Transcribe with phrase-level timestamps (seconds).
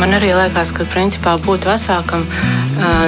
[0.00, 2.24] Man arī liekas, ka principā būt vecākam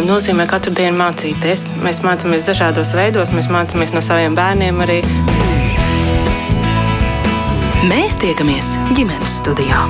[0.06, 1.68] nozīmē katru dienu mācīties.
[1.84, 5.00] Mēs mācāmies dažādos veidos, mēs mācāmies no saviem bērniem arī.
[7.86, 9.82] Mēs tiekamies ģimenes studijā.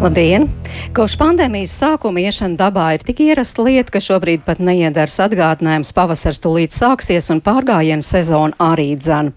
[0.00, 0.59] Labdien!
[0.90, 6.42] Kopš pandēmijas sākuma iešana dabā ir tik ierasta lieta, ka šobrīd pat neiedars atgādinājums pavasars
[6.42, 9.30] tūlīt sāksies un pārgājienu sezona arī dzan.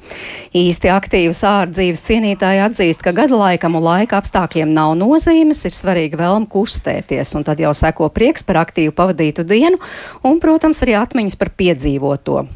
[0.57, 6.17] Īsti aktīvas ārdzīves cienītāji atzīst, ka gada laikam un laika apstākļiem nav nozīmes, ir svarīgi
[6.17, 9.77] vēlam kustēties, un tad jau seko prieks par aktīvu pavadītu dienu
[10.25, 12.47] un, protams, arī atmiņas par piedzīvoto.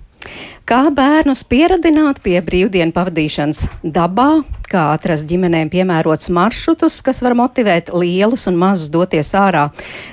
[0.67, 7.93] Kā bērnus pieradināt pie brīvdienu pavadīšanas dabā, kā atrast ģimenēm piemērots maršrutus, kas var motivēt
[7.95, 9.69] lielus un mazus doties ārā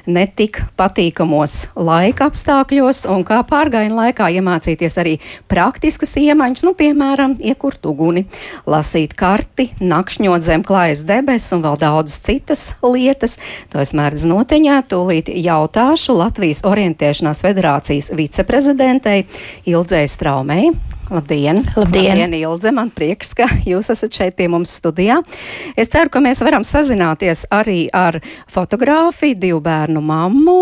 [0.06, 5.16] netik patīkamos laika apstākļos, un kā pārgājienu laikā iemācīties arī
[5.50, 8.22] praktiskas iemaņas, nu, piemēram, iekurt uguni,
[8.70, 13.40] lasīt karti, nakšņot zem klājas debes un vēl daudzas citas lietas.
[13.74, 19.24] To es mērdzu noteņā, tūlīt jautāšu Latvijas orientēšanās federācijas viceprezidentei
[19.66, 20.43] Ildzei Straumē.
[20.44, 20.72] Salmei.
[21.10, 21.62] Labdien!
[21.76, 22.06] Labdien.
[22.06, 22.70] Labdien, Ilze!
[22.72, 25.22] Man prieks, ka jūs esat šeit pie mums studijā.
[25.76, 28.18] Es ceru, ka mēs varam sazināties arī ar
[28.52, 30.56] fotogrāfi, divu bērnu mammu,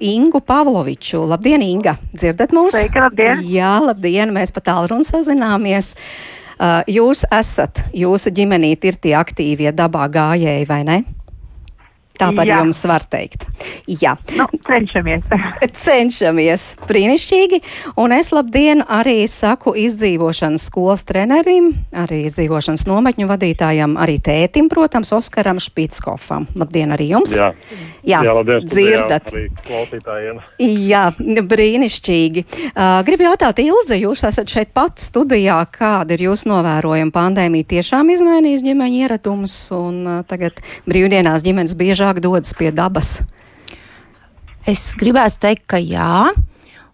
[0.00, 1.20] Ingu Pavloviču.
[1.28, 1.98] Labdien, Inga!
[2.14, 2.72] Dzirdat mūs?
[2.72, 3.42] Sveika, labdien!
[3.52, 4.32] Jā, labdien!
[4.32, 5.92] Mēs pa tālruni sazināmies.
[6.54, 10.98] Uh, jūs esat, jūsu ģimenīte ir tie aktīvie dabā gājēji, vai ne?
[12.14, 12.60] Tā par Jā.
[12.62, 13.48] jums var teikt.
[13.90, 15.24] Jā, nu, cenšamies.
[15.84, 16.66] cenšamies.
[16.86, 17.58] Brīnišķīgi.
[17.98, 21.72] Un es labdien arī saku izdzīvošanas skolas trenerim,
[22.04, 26.46] arī izdzīvošanas nometņu vadītājam, arī tētim, protams, Oskaram Špitskofam.
[26.54, 27.34] Labdien arī jums.
[27.34, 27.50] Jā,
[28.04, 28.66] Jā, Jā labdien.
[28.68, 29.32] Dzirdat.
[30.60, 31.04] Jā,
[31.50, 32.44] brīnišķīgi.
[32.70, 35.56] Uh, gribu jautāt, Ilze, jūs esat šeit pat studijā.
[35.72, 37.14] Kāda ir jūsu novērojuma?
[37.14, 43.22] Pandēmija tiešām izmainīs ģimeņu ieradumus un uh, tagad brīvdienās ģimenes biežāk biežāk dodas pie dabas?
[44.66, 46.32] Es gribētu teikt, ka jā.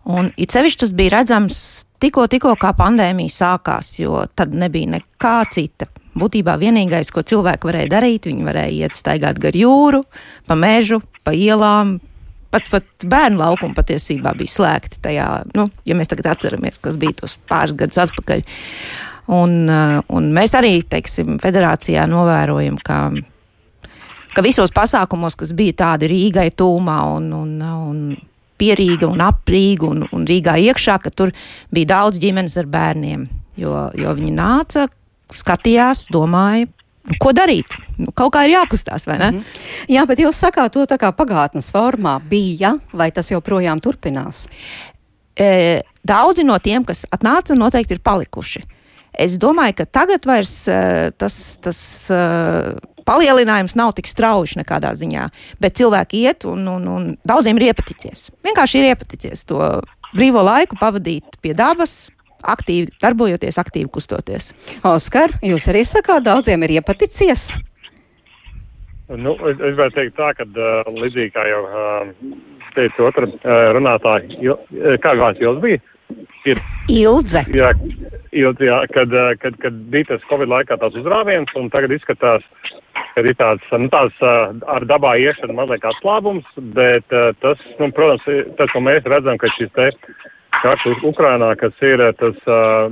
[0.07, 5.45] Un it sevišķi tas bija redzams tikko, tikko kā pandēmija sākās, jo tad nebija nekā
[5.51, 5.87] cita.
[6.19, 10.03] Būtībā vienīgais, ko cilvēki varēja darīt, viņi varēja iet staigāt gar jūru,
[10.47, 12.01] pa mežu, pa ielām.
[12.51, 17.15] Pat, pat bērnu laukuma patiesībā bija slēgti tajā, nu, ja mēs tagad atceramies, kas bija
[17.21, 18.43] tos pāris gadus atpakaļ.
[19.31, 23.05] Un, uh, un mēs arī, teiksim, federācijā novērojam, ka
[24.35, 28.03] ka visos pasākumos, kas bija tādi Rīgai tūmā un, un, un
[28.61, 31.33] pierīga un aprīga un, un Rīgā iekšā, ka tur
[31.73, 33.27] bija daudz ģimenes ar bērniem,
[33.61, 34.87] jo, jo viņi nāca,
[35.35, 36.69] skatījās, domāja,
[37.09, 37.77] nu, ko darīt.
[38.01, 39.31] Nu, kaut kā ir jākustās, vai ne?
[39.31, 39.95] Mm -hmm.
[39.95, 44.49] Jā, bet jūs sakāt to tā kā pagātnes formā bija, vai tas joprojām turpinās?
[45.37, 48.63] E, daudzi no tiem, kas atnāca, noteikti ir palikuši.
[49.13, 52.79] Es domāju, ka tagad vairs uh, tas, tas uh,
[53.11, 55.27] palielinājums nav tik strauji nekādā ziņā.
[55.63, 58.31] Bet cilvēki iet, un, un, un daudziem ir iepaticies.
[58.47, 59.61] Vienkārši ir iepaticies to
[60.15, 62.09] brīvo laiku pavadīt pie dabas,
[62.41, 64.53] aktīvi darbojoties, aktīvi kustoties.
[64.87, 67.51] Oskar, jūs arī sakāt, daudziem ir iepaticies?
[69.11, 72.35] Nu, es, es gribētu teikt tā, ka uh, līdzīgi kā jau uh,
[72.77, 74.55] teica otra uh, runātāja,
[75.03, 75.81] kā gājās jūs bija?
[76.49, 76.61] Ir,
[76.91, 77.43] Ildze.
[77.55, 77.73] Jā,
[78.31, 82.47] Ildze, jā kad, kad, kad bija tas Covid laikā tās uzrāviens, un tagad izskatās,
[83.15, 86.47] ka ir tāds, nu, tāds ar dabā iešana mazliet atslābums,
[86.77, 87.07] bet
[87.43, 88.27] tas, nu, protams,
[88.59, 89.91] tas, ko mēs redzam, ka šis te
[90.61, 92.37] karš Ukrainā, kas ir tas,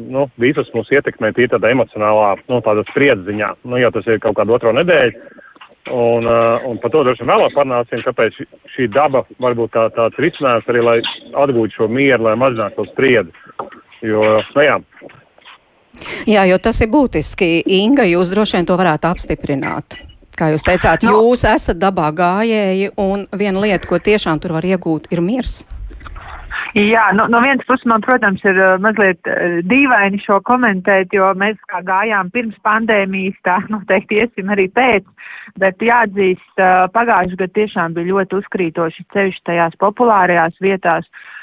[0.04, 4.38] nu, visus mūs ietekmē tī tādā emocionālā, nu, tādā spriedzziņā, nu, jo tas ir kaut
[4.38, 5.44] kādu otro nedēļu.
[5.88, 6.26] Un,
[6.68, 8.34] un par to droši vien vēlāk parunāsim, kāpēc
[8.74, 10.96] šī daba varbūt tā, tāds risinājums arī, lai
[11.44, 13.32] atgūtu šo mieru, lai mazinātu to spriedzi.
[14.04, 14.76] Jo, nu jā.
[16.28, 17.62] Jā, jo tas ir būtiski.
[17.78, 20.02] Inga, jūs droši vien to varētu apstiprināt.
[20.38, 21.16] Kā jūs teicāt, no.
[21.18, 25.64] jūs esat dabā gājēji, un viena lieta, ko tiešām tur var iegūt, ir miers.
[26.76, 31.30] Jā, no, no vienas puses man, protams, ir uh, mazliet uh, dīvaini šo komentēt, jo
[31.38, 35.08] mēs kā gājām pirms pandēmijas, tā noteikti iesim arī pēc,
[35.58, 41.08] bet jāatzīst, uh, pagājuši gadu tiešām bija ļoti uzkrītoši ceļš tajās populārajās vietās.
[41.08, 41.37] Uh,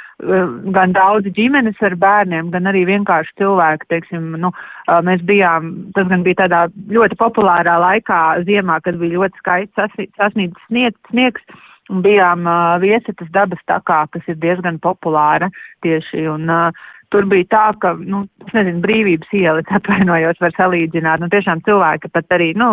[0.76, 4.52] gan daudz ģimenes ar bērniem, gan arī vienkārši cilvēki, teiksim, nu,
[4.88, 10.12] eh, mēs bijām, tas gan bija tādā ļoti populārā laikā ziemā, kad bija ļoti skaists
[10.16, 11.42] sasniegts sniegs,
[11.90, 15.52] un bijām uh, viesetas dabas takā, kas ir diezgan populāra
[15.86, 16.72] tieši, un uh,
[17.14, 22.12] tur bija tā, ka, nu, es nezinu, brīvības iela, atvainojos, var salīdzināt, nu, tiešām cilvēki
[22.16, 22.72] pat arī, nu,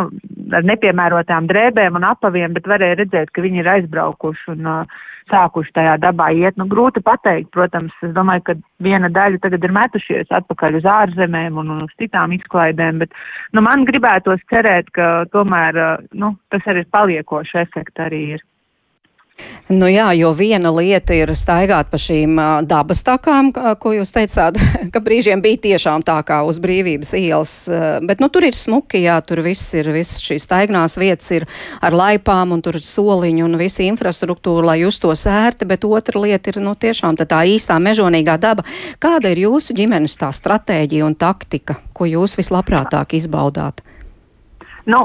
[0.56, 5.00] ar nepiemērotām drēbēm un apaviem, bet varēja redzēt, ka viņi ir aizbraukuši un uh,
[5.30, 6.58] sākuši tajā dabā iet.
[6.60, 11.60] Nu, grūti pateikt, protams, es domāju, ka viena daļa tagad ir metušies atpakaļ uz ārzemēm
[11.62, 13.14] un, uz citām izklaidēm, bet
[13.56, 18.48] nu, man gribētos cerēt, ka tomēr uh, nu, tas arī paliekoši efekti arī ir.
[19.72, 22.36] Nu jā, jo viena lieta ir staigāt pa šīm
[22.68, 24.58] dabas takām, ko jūs teicāt,
[24.92, 27.52] ka brīžiem bija tiešām tā kā uz brīvības ielas,
[28.04, 31.46] bet nu tur ir smuki, jā, tur viss ir, viss šīs staignās vietas ir
[31.80, 36.52] ar laipām un tur ir soliņi un visa infrastruktūra, lai justos ērti, bet otra lieta
[36.52, 38.66] ir, nu tiešām tā, tā īstā mežonīgā daba.
[39.02, 43.80] Kāda ir jūsu ģimenes tā stratēģija un taktika, ko jūs vislabprātāk izbaudāt?
[44.90, 45.04] Nu,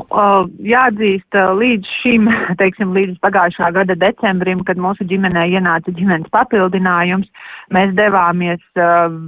[0.66, 2.26] jāatzīst, līdz šim,
[2.62, 7.30] teiksim, līdz pagājušā gada decembrim, kad mūsu ģimenē ienāca ģimenes papildinājums,
[7.76, 8.64] mēs devāmies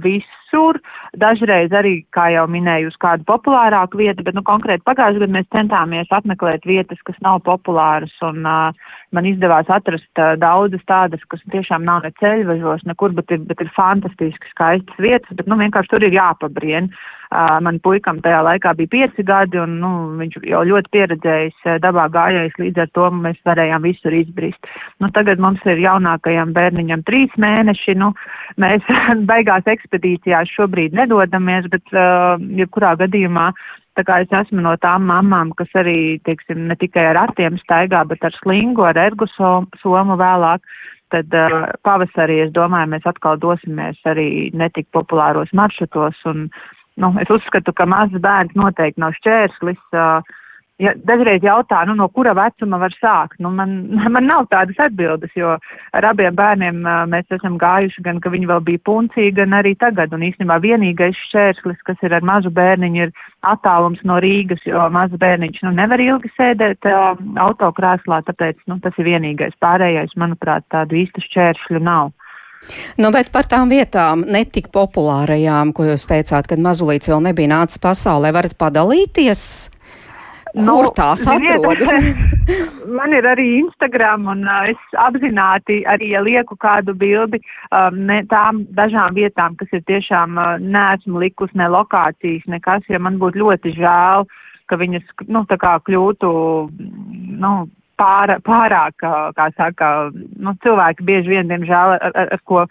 [0.02, 0.80] visur,
[1.22, 5.52] dažreiz arī, kā jau minēju, uz kādu populārāku vietu, bet, nu, konkrēti pagājušajā gadā mēs
[5.54, 12.02] centāmies apmeklēt vietas, kas nav populāras, un man izdevās atrast daudzas tādas, kas tiešām nav
[12.02, 16.18] ne ceļvežos, nekur, bet ir, bet ir fantastiski skaistas vietas, bet, nu, vienkārši tur ir
[16.18, 16.90] jāpabrien.
[17.30, 22.08] Uh, Man puikam tajā laikā bija pieci gadi, un nu, viņš jau ļoti pieredzējis dabā
[22.10, 24.70] gājējis, līdz ar to mēs varējām visur izbrist.
[24.98, 28.10] Nu, tagad mums ir jaunākajam bērniņam trīs mēneši, nu,
[28.58, 28.82] mēs
[29.30, 33.52] beigās ekspedīcijās šobrīd nedodamies, bet jebkurā gadījumā
[33.98, 38.04] Tā kā es esmu no tām mamām, kas arī, teiksim, ne tikai ar ratiem staigā,
[38.08, 40.62] bet ar slingu, ar ergu somu vēlāk,
[41.10, 46.46] tad uh, pavasarī, es domāju, mēs atkal dosimies arī netik populāros maršrutos un
[47.00, 49.80] nu, es uzskatu, ka mazs bērns noteikti nav šķērslis.
[49.94, 50.36] Uh,
[50.80, 53.74] ja dažreiz jautā, nu, no kura vecuma var sākt, nu, man,
[54.14, 55.56] man nav tādas atbildes, jo
[55.96, 59.74] ar abiem bērniem uh, mēs esam gājuši gan, ka viņi vēl bija puncīgi, gan arī
[59.80, 60.14] tagad.
[60.16, 63.12] Un īstenībā vienīgais šķērslis, kas ir ar mazu bērniņu, ir
[63.46, 67.12] attālums no Rīgas, jo mazs bērniņš nu, nevar ilgi sēdēt uh,
[67.48, 69.56] autokrēslā, tāpēc nu, tas ir vienīgais.
[69.62, 72.12] Pārējais, manuprāt, tādu īstu šķēršļu nav.
[73.00, 77.80] Nu, bet par tām vietām netik populārajām, ko jūs teicāt, kad mazulīts vēl nebija nācis
[77.82, 79.44] pasaulē, varat padalīties?
[80.54, 81.90] Nu, Kur tās atrodas?
[82.98, 87.38] Man ir arī Instagram, un uh, es apzināti arī, ja lieku kādu bildi
[87.70, 92.98] um, ne, tām dažām vietām, kas ir tiešām uh, neesmu likus ne lokācijas, nekas, jo
[92.98, 94.26] man būtu ļoti žēl,
[94.66, 96.32] ka viņas, nu, tā kā kļūtu,
[97.38, 97.54] nu,
[98.00, 98.96] pār, pārāk,
[99.36, 99.88] kā saka,
[100.40, 102.64] nu, cilvēki bieži vien, diemžēl, ar, ar, ar ko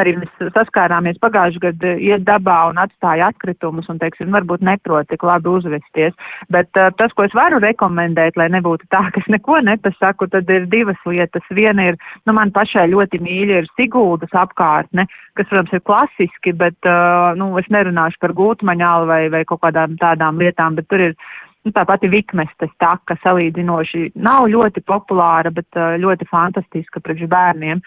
[0.00, 5.24] arī mēs saskārāmies pagājuši gadu, iet dabā un atstāja atkritumus un, teiksim, varbūt neprot tik
[5.26, 6.16] labi uzvesties.
[6.52, 10.50] Bet uh, tas, ko es varu rekomendēt, lai nebūtu tā, ka es neko nepasaku, tad
[10.50, 11.46] ir divas lietas.
[11.54, 15.06] Viena ir, nu, man pašai ļoti mīļa ir Siguldas apkārtne,
[15.38, 19.96] kas, protams, ir klasiski, bet, uh, nu, es nerunāšu par gūtmaņālu vai, vai kaut kādām
[20.00, 21.16] tādām lietām, bet tur ir
[21.62, 27.82] Nu, tā pati vikmestes taka salīdzinoši nav ļoti populāra, bet uh, ļoti fantastiska priekš bērniem.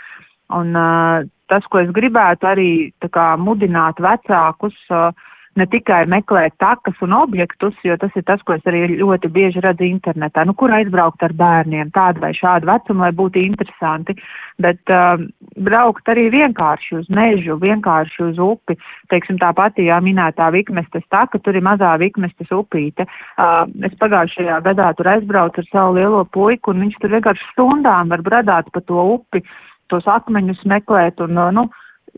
[0.56, 2.70] Un uh, tas, ko es gribētu arī
[3.12, 5.12] kā mudināt vecākus, uh,
[5.60, 9.64] ne tikai meklēt takas un objektus, jo tas ir tas, ko es arī ļoti bieži
[9.64, 10.44] redzu internetā.
[10.48, 14.18] Nu, kur aizbraukt ar bērniem, tādu vai šādu vecumu, lai būtu interesanti,
[14.62, 15.22] bet uh,
[15.68, 18.76] braukt arī vienkārši uz mežu, vienkārši uz upi.
[19.14, 23.08] Teiksim, tā pati, jā, minētā vikmestes taka, tur ir mazā vikmestes upīte.
[23.40, 28.12] Uh, es pagājušajā gadā tur aizbraucu ar savu lielo puiku, un viņš tur vienkārši stundām
[28.12, 29.46] var bradāt pa to upi,
[29.94, 31.70] tos akmeņus meklēt un, uh, nu,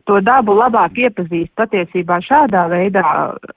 [0.05, 3.03] to dabu labāk iepazīst patiesībā šādā veidā,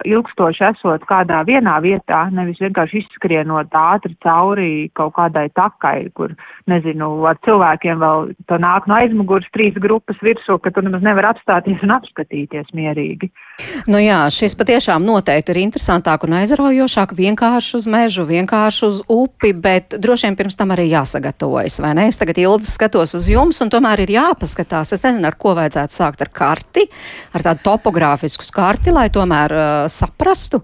[0.08, 6.32] ilgstoši esot kādā vienā vietā, nevis vienkārši izskrienot ātri cauri kaut kādai takai, kur,
[6.70, 11.30] nezinu, ar cilvēkiem vēl to nāk no aizmugures trīs grupas virsū, ka tu nemaz nevar
[11.34, 13.30] apstāties un apskatīties mierīgi.
[13.90, 19.52] Nu jā, šis patiešām noteikti ir interesantāk un aizraujošāk vienkārši uz mežu, vienkārši uz upi,
[19.52, 22.08] bet droši vien pirms tam arī jāsagatavojas, vai ne?
[22.10, 24.94] Es tagad ilgi skatos uz jums un tomēr ir jāpaskatās.
[24.96, 26.86] Es nezinu, ar ko vajadzētu sākt ar ar karti,
[27.34, 30.62] ar tādu topogrāfisku karti, lai tomēr uh, saprastu.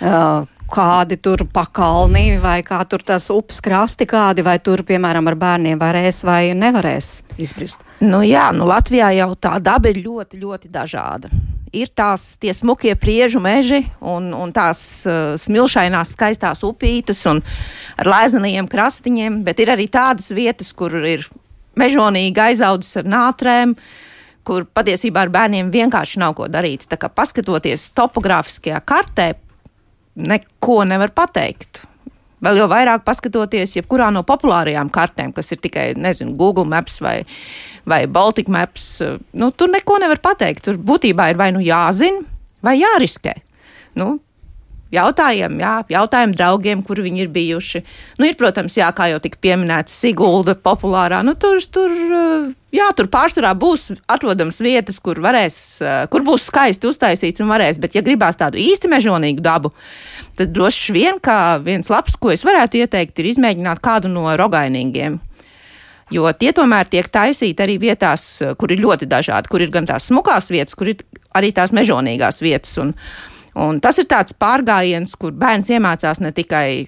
[0.00, 5.34] Uh, kādi tur pakalni, vai kā tur tas upes krasti, kādi, vai tur, piemēram, ar
[5.34, 7.82] bērniem varēs vai nevarēs izbrist?
[8.00, 11.30] Nu jā, nu Latvijā jau tā daba ir ļoti, ļoti dažāda.
[11.74, 17.42] Ir tās tie smukie priežu meži un, un tās uh, smilšainās skaistās upītes un
[17.98, 21.26] ar lēzenajiem krastiņiem, bet ir arī tādas vietas, kur ir
[21.78, 24.09] mežonīgi aizaudzis ar nātrēm, uh,
[24.46, 26.86] kur patiesībā ar bērniem vienkārši nav ko darīt.
[26.90, 29.32] Tā kā paskatoties topogrāfiskajā kartē,
[30.20, 31.84] neko nevar pateikt.
[32.40, 37.18] Vēl jau vairāk paskatoties, jebkurā no populārajām kartēm, kas ir tikai, nezinu, Google Maps vai,
[37.88, 38.86] vai Baltic Maps,
[39.36, 40.64] nu, tur neko nevar pateikt.
[40.64, 42.24] Tur būtībā ir vai nu jāzina,
[42.64, 43.36] vai jāriskē.
[44.00, 44.14] Nu,
[44.90, 47.82] Jautājam, jā, jautājam draugiem, kur viņi ir bijuši.
[48.18, 51.20] Nu, ir, protams, jā, kā jau tika pieminēts, Sigulda populārā.
[51.22, 51.94] Nu, tur, tur,
[52.74, 55.60] jā, tur pārsvarā būs atrodams vietas, kur, varēs,
[56.10, 57.78] kur būs skaisti uztaisīts un varēs.
[57.78, 59.70] Bet, ja gribās tādu īsti mežonīgu dabu,
[60.34, 61.22] tad droši vien
[61.62, 65.20] viens labs, ko es varētu ieteikt, ir izmēģināt kādu no rogainīgiem.
[66.10, 70.10] Jo tie tomēr tiek taisīti arī vietās, kur ir ļoti dažādi, kur ir gan tās
[70.10, 71.04] smukās vietas, kur ir
[71.38, 72.74] arī tās mežonīgās vietas.
[72.82, 72.96] Un,
[73.58, 76.86] Un tas ir tāds pārgājiens, kur bērns iemācās ne tikai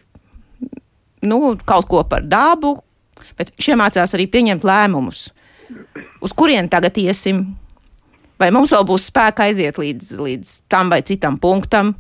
[1.26, 2.76] nu, kaut ko par dabu,
[3.38, 5.28] bet viņš iemācās arī pieņemt lēmumus.
[6.22, 7.44] Uz kurien tagad iesim?
[8.38, 11.92] Vai mums vēl būs spēka aiziet līdz, līdz tam vai citam punktam,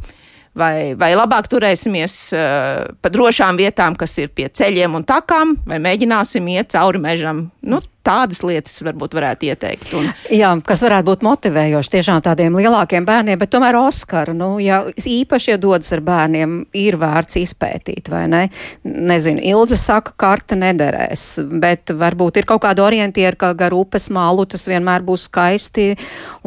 [0.58, 5.78] vai, vai labāk turēsimies uh, pa drošām vietām, kas ir pie ceļiem un takām, vai
[5.82, 7.44] mēģināsim iet cauri mežam.
[7.62, 9.92] Nu, tādas lietas varbūt varētu ieteikt.
[9.98, 10.08] Un...
[10.32, 15.52] Jā, kas varētu būt motivējoši tiešām tādiem lielākiem bērniem, bet tomēr Oskar, nu, ja īpaši,
[15.54, 18.42] ja dodas ar bērniem, ir vērts izpētīt, vai ne?
[18.82, 21.26] Nezinu, Ilze saka, karta nederēs,
[21.62, 25.92] bet varbūt ir kaut kāda orientiera, ka gar upes malu tas vienmēr būs skaisti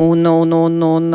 [0.01, 1.09] un, un, un, un,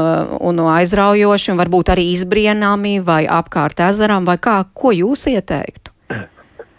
[0.50, 5.89] un aizraujoši, un varbūt arī izbrienami vai apkārt ezeram, vai kā, ko jūs ieteiktu?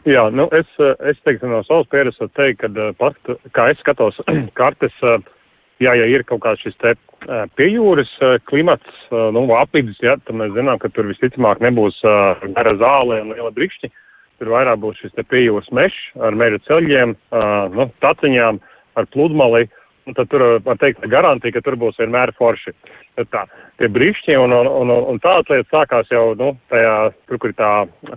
[0.10, 3.18] Jā, nu es, eh, es teiktu no savas pieredzes, teikt, ka eh, pat,
[3.54, 4.18] kā es skatos
[4.60, 5.20] kartes, eh,
[5.84, 6.96] jā, ja ir kaut kāds šis te
[7.54, 8.10] piejūras
[8.50, 12.00] klimats, nu, apvidus, jā, tad mēs zinām, ka tur visticamāk nebūs
[12.56, 13.92] gara zāle un liela brikšķi.
[14.42, 17.14] Tur vairāk būs šis te piejūras mešs ar meža ceļiem,
[17.78, 18.58] nu, taciņām,
[18.98, 19.68] ar pludmali.
[20.10, 22.74] Un tad tur var teikt garantija, ka tur būs vienmēr forši.
[23.20, 23.42] Tad tā,
[23.78, 26.96] tie brīšķi un, un, un, un tādas lietas sākās jau, nu, tajā,
[27.30, 27.72] tur, kur ir tā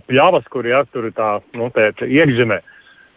[0.09, 2.61] pļavas, kur, jā, tur ir tā, nu, tā, iekšzemē.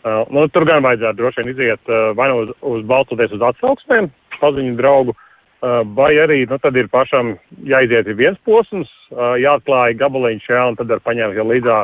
[0.08, 3.44] Uh, nu, tur gan vajadzētu droši vien iziet uh, vai nu uz, uz balstoties uz
[3.44, 7.34] atsauksmēm, paziņu draugu, uh, vai arī, nu, tad ir pašam
[7.68, 11.80] jāiziet viens posms, uh, jāatklāja gabaliņš, jā, un tad var paņemt jau līdzā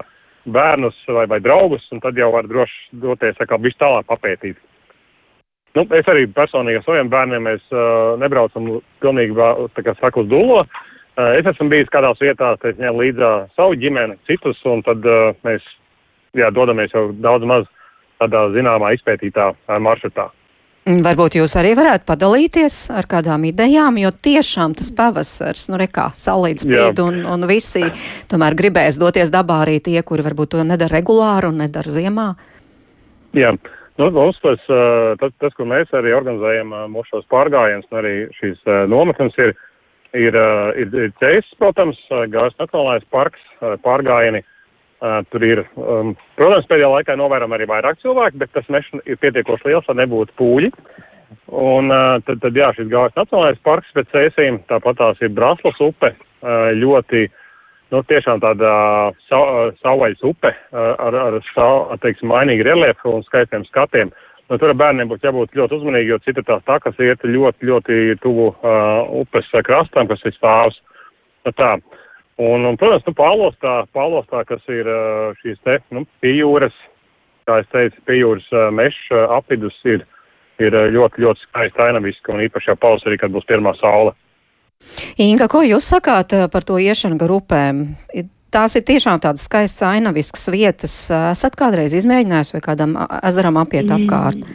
[0.45, 4.61] bērnus vai, vai draugus, un tad jau var droši doties, kā bišķi tālāk papētīt.
[5.73, 9.33] Nu, es arī personīgi ar saviem bērniem mēs uh, nebraucam pilnīgi,
[9.81, 10.59] kā saku, uz dūlo.
[10.63, 15.33] Uh, es esmu bijis kādās vietās, es ņemu līdzā savu ģimeni, citus, un tad uh,
[15.45, 15.65] mēs,
[16.37, 17.65] jā, dodamies jau daudz maz
[18.21, 20.29] tādā zināmā izpētītā uh, maršrutā.
[20.83, 26.65] Varbūt jūs arī varētu padalīties ar kādām idejām, jo tiešām tas pavasars, nu rekā, saulīt
[26.65, 27.85] spīd un, un visi
[28.29, 32.27] tomēr gribēs doties dabā arī tie, kuri varbūt to nedara regulāri un nedara ziemā.
[33.33, 33.55] Jā.
[33.99, 34.61] Nu, mums tas,
[35.21, 39.53] tas, tas, ko mēs arī organizējam mūsu šos pārgājienus un arī šīs nometnes ir,
[40.17, 40.37] ir,
[40.81, 41.99] ir, ir ceļš, protams,
[42.33, 43.43] gājas nacionālais parks,
[43.85, 44.41] pārgājieni.
[45.29, 45.61] Tur ir,
[46.39, 50.37] protams, pēdējā laikā novērām arī vairāk cilvēku, bet tas mežs ir pietiekoši liels, lai nebūtu
[50.39, 50.71] pūļi.
[51.53, 51.91] Un
[52.25, 56.13] tad, tad jā, šis gājas nacionālais parks pēc cēsīm, tāpat tās ir Braslas upe,
[56.79, 57.42] ļoti uh,
[57.93, 58.69] nu, tiešām tāda
[59.29, 59.39] sa,
[59.83, 64.11] savvaļas upe ar, ar, ar teiksim, mainīgu reliefu un skaistiem skatiem.
[64.51, 68.49] Nu, tur bērniem būtu jābūt ļoti uzmanīgi, jo cita tās takas iet ļoti, ļoti tuvu
[68.51, 70.81] uh, upes krastam, kas ir stāvs.
[71.47, 71.77] Nu, tā.
[72.41, 76.75] Un, un, protams, nu, pālostā, pālostā, kas ir uh, šīs te, nu, pījūras,
[77.47, 80.03] kā es teicu, pījūras uh, mešs uh, apvidus ir,
[80.59, 84.15] ir ļoti, ļoti skaisti ainaviski un īpaši jau pavasarī, kad būs pirmā saule.
[85.21, 87.85] Inga, ko jūs sakāt eh, par to iešanu gar upēm?
[88.53, 90.93] Tās ir tiešām tādas skaistas ainaviskas vietas.
[91.09, 94.45] Esat kādreiz izmēģinājis vai kādam ezeram apiet apkārt?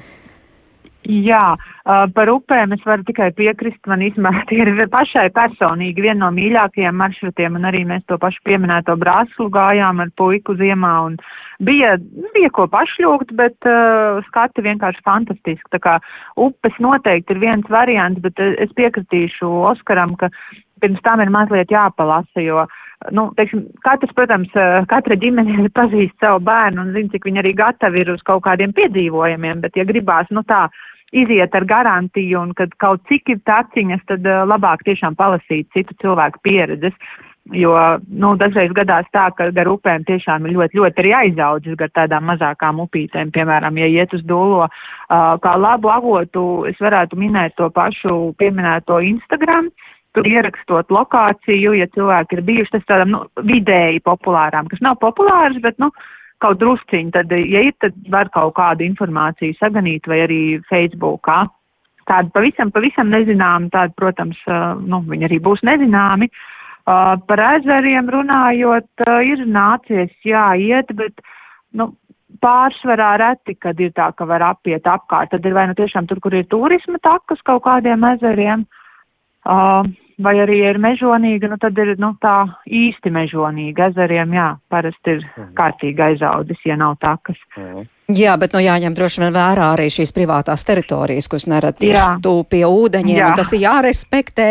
[1.08, 1.56] Jā,
[1.88, 3.80] par upēm es varu tikai piekrist.
[3.88, 4.02] Man
[4.50, 9.48] tie ir pašai personīgi viena no mīļākajiem maršrutiem, un arī mēs to pašu pieminēto brāzlu
[9.54, 11.16] gājām ar puiku ziemā, un
[11.64, 11.96] bija,
[12.34, 15.72] bija ko pašļūgt, bet uh, skati vienkārši fantastiski.
[15.72, 15.96] Tā kā
[16.36, 20.28] upes noteikti ir viens variants, bet es piekritīšu Oskaram, ka
[20.82, 22.66] pirms tam ir mazliet jāpalasa, jo,
[23.14, 24.52] nu, teiksim, katrs, protams,
[24.90, 28.76] katra ģimene pazīst savu bērnu un zina, cik viņi arī gatavi ir uz kaut kādiem
[28.76, 30.66] piedzīvojumiem, bet ja gribās, nu tā,
[31.12, 35.96] iziet ar garantiju un kad kaut cik ir taciņas, tad uh, labāk tiešām palasīt citu
[36.02, 36.96] cilvēku pieredzes.
[37.56, 37.72] Jo,
[38.12, 42.26] nu, dažreiz gadās tā, ka gar upēm tiešām ir ļoti, ļoti arī aizaudzis gar tādām
[42.28, 43.30] mazākām upītēm.
[43.32, 49.00] Piemēram, ja iet uz dūlo, uh, kā labu avotu, es varētu minēt to pašu pieminēto
[49.00, 49.72] Instagram.
[50.16, 55.56] Tur ierakstot lokāciju, ja cilvēki ir bijuši tas tādam, nu, vidēji populārām, kas nav populārs,
[55.64, 55.88] bet, nu,
[56.42, 61.44] kaut drusciņi, tad, ja ir, tad var kaut kādu informāciju saganīt vai arī Facebookā.
[62.08, 64.38] Tādi pavisam, pavisam nezināmi, tādi, protams,
[64.80, 66.30] nu, viņi arī būs nezināmi.
[66.88, 71.20] Par ezeriem runājot, ir nācies jāiet, bet,
[71.76, 71.90] nu,
[72.42, 75.32] pārsvarā reti, kad ir tā, ka var apiet apkārt.
[75.32, 78.64] Tad ir vai nu tiešām tur, kur ir turisma takas kaut kādiem ezeriem.
[79.48, 79.84] Uh,
[80.18, 83.90] vai arī ir mežonīga, nu tad ir nu, tā īsti mežonīga.
[83.92, 85.54] Ezeriem, jā, parasti ir Mhm.
[85.54, 87.36] kārtīgi aizaudzis, ja nav takas.
[88.08, 92.46] Jā, bet nu jāņem droši vien vērā arī šīs privātās teritorijas, kuras nereti ir tuvu
[92.48, 93.26] pie ūdeņiem, Jā.
[93.28, 94.46] un tas ir jārespektē.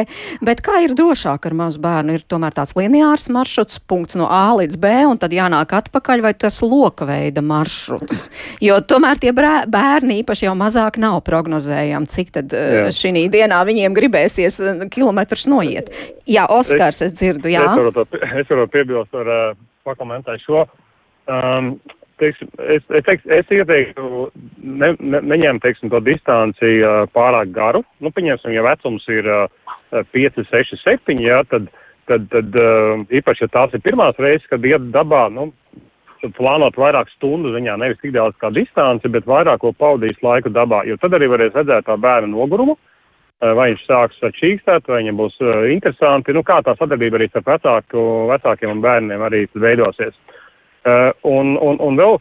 [0.45, 2.19] Bet kā ir drošāk ar mazu bērnu?
[2.19, 6.35] Ir tomēr tāds lineārs maršruts, punkts no A līdz B, un tad jānāk atpakaļ, vai
[6.37, 8.27] tas loka veida maršruts?
[8.61, 12.87] Jo tomēr tie bērni īpaši jau mazāk nav prognozējami, cik tad Jā.
[12.93, 15.89] šī dienā viņiem gribēsies eh, kilometrus noiet.
[16.29, 17.65] Jā, Oskars, es dzirdu, jā.
[17.65, 20.67] Es varu, to, es varu piebilst ar uh, pakomentēt šo.
[21.25, 21.79] Um,
[22.21, 24.27] teiksim, es, es, teiksim, es ieteiktu
[24.61, 27.83] ne, ne, neņemt teiksim, to distanci uh, pārāk garu.
[28.03, 29.45] Nu, pieņemsim, ja vecums ir uh,
[30.15, 31.69] 5, 6, 7, jā, tad,
[32.09, 35.51] tad, tad uh, īpaši, ja tās ir pirmās reizes, kad iet dabā, nu,
[36.37, 40.83] plānot vairāk stundu ziņā, nevis tik daudz kā distanci, bet vairāk ko pavadīs laiku dabā,
[40.89, 42.77] jo tad arī varēs redzēt tā bērna nogurumu.
[43.37, 47.51] Vai viņš sāks čīkstēt, vai viņam būs uh, interesanti, nu kā tā sadarbība arī starp
[47.51, 50.15] vecāku, vecākiem un bērniem arī veidosies.
[50.87, 52.13] Uh, un, un, un vēl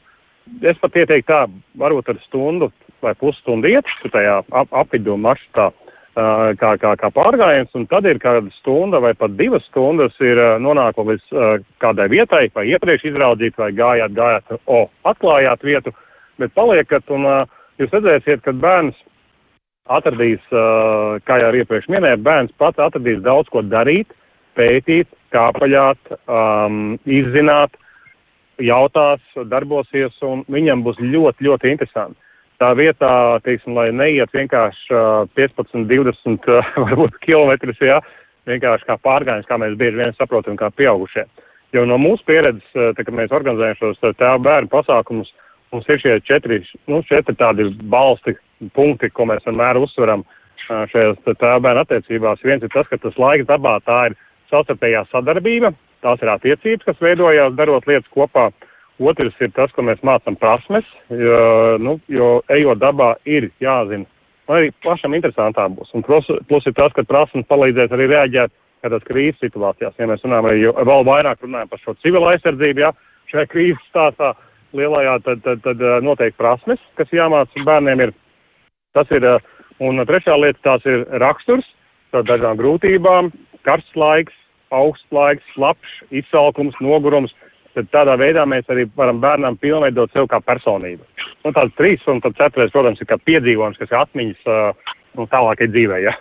[0.66, 1.42] es pat ieteiktu tā,
[1.78, 2.70] varbūt ar stundu
[3.04, 8.18] vai pusstundu iet tajā ap, apvidū maršrutā, uh, kā, kā, kā pārgājiens, un tad ir
[8.22, 11.52] kāda stunda vai pat divas stundas ir uh, nonākot līdz uh,
[11.84, 15.94] kādai vietai, vai iepriekš izraudzīt, vai gājāt, gājāt, o, atklājāt vietu,
[16.42, 17.30] bet paliekat, un
[17.78, 18.98] jūs redzēsiet, ka bērns
[19.86, 24.10] atradīs, kā jau iepriekš minēju, bērns pats atradīs daudz ko darīt,
[24.58, 27.76] pētīt, kāpaļāt, um, izzināt,
[28.62, 32.18] jautās, darbosies, un viņam būs ļoti, ļoti interesanti.
[32.56, 33.10] Tā vietā,
[33.44, 37.98] teiksim, lai neiet vienkārši uh, 15, 20 uh, varbūt kilometrus, jā,
[38.48, 41.26] vienkārši kā pārgājums, kā mēs bieži vien saprotam, kā pieaugušie.
[41.74, 45.32] Jo no mūsu pieredzes, tā, kad mēs organizējam šos tēvu bērnu pasākumus,
[45.74, 48.36] mums ir šie četri, nu, četri tādi balsti
[48.76, 50.24] punkti, ko mēs vienmēr uzsveram
[50.66, 52.44] šajās tēvu bērnu attiecībās.
[52.46, 54.16] Viens ir tas, ka tas laiks dabā tā ir
[54.50, 55.72] savstarpējā sadarbība,
[56.04, 58.50] tās ir attiecības, kas veidojās darot lietas kopā.
[58.96, 61.40] Otrs ir tas, ko mēs mācām prasmes, jo,
[61.82, 64.08] nu, jo ejot dabā ir jāzina,
[64.48, 65.90] lai arī pašam interesantāk būs.
[65.92, 68.54] Un plus, plus ir tas, ka prasmes palīdzēs arī reaģēt
[68.86, 69.98] kādās krīzes situācijās.
[69.98, 72.92] Ja mēs runājam arī vēl vairāk runājam par šo civilu aizsardzību, ja
[73.32, 74.32] šajā krīzes stāstā
[74.76, 78.14] lielajā, tad, tad, tad eh, noteikti prasmes, kas jāmāca bērniem ir.
[78.96, 79.50] Tas ir, eh,
[79.84, 81.68] un trešā lieta tās ir raksturs,
[82.16, 83.32] ar dažām grūtībām,
[83.66, 84.34] karsts laiks,
[84.74, 87.34] augsts laiks, slapjš, izsalkums, nogurums.
[87.76, 91.04] Tad tādā veidā mēs arī varam bērnam pilnveidot sev kā personību.
[91.44, 95.26] Nu, tāds trīs, un tad ceturtais, protams, ir kā piedzīvojums, kas ir atmiņas uh, nu,
[95.28, 96.00] tālākai dzīvē.
[96.06, 96.16] Ja?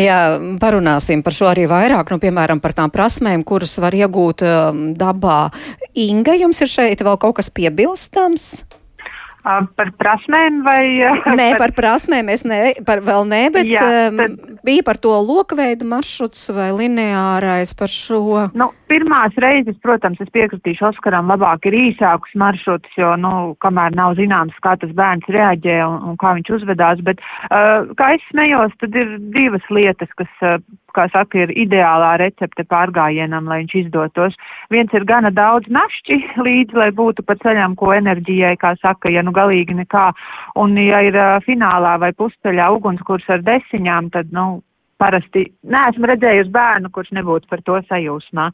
[0.00, 0.18] Jā,
[0.60, 5.52] parunāsim par šo arī vairāk, nu, piemēram, par tām prasmēm, kuras var iegūt um, dabā.
[6.00, 8.48] Inga, jums ir šeit vēl kaut kas piebilstams?
[9.44, 10.84] Par prasmēm vai?
[11.36, 15.12] Nē, par prasmēm es ne, par, vēl nē, bet Jā, um, tad- bija par to
[15.20, 18.46] lokveidu maršruts vai lineārais par šo.
[18.56, 24.16] Nu, pirmās reizes, protams, es piekritīšu Oskaram, labāk ir īsākus maršrutus, jo, nu, kamēr nav
[24.16, 28.72] zināms, kā tas bērns reaģē un, un kā viņš uzvedās, bet, uh, kā es smējos,
[28.80, 30.56] tad ir divas lietas, kas, uh,
[30.96, 34.36] kā saka, ir ideālā recepte pārgājienam, lai viņš izdotos.
[34.74, 39.24] Viens ir gana daudz našķi līdzi, lai būtu pa ceļam, ko enerģijai, kā saka, ja
[39.26, 40.10] nu galīgi nekā,
[40.60, 44.62] un ja ir uh, finālā vai pusceļā ugunskurs ar desiņām, tad, nu,
[45.00, 48.50] parasti neesmu redzējusi bērnu, kurš nebūtu par to sajūsmā.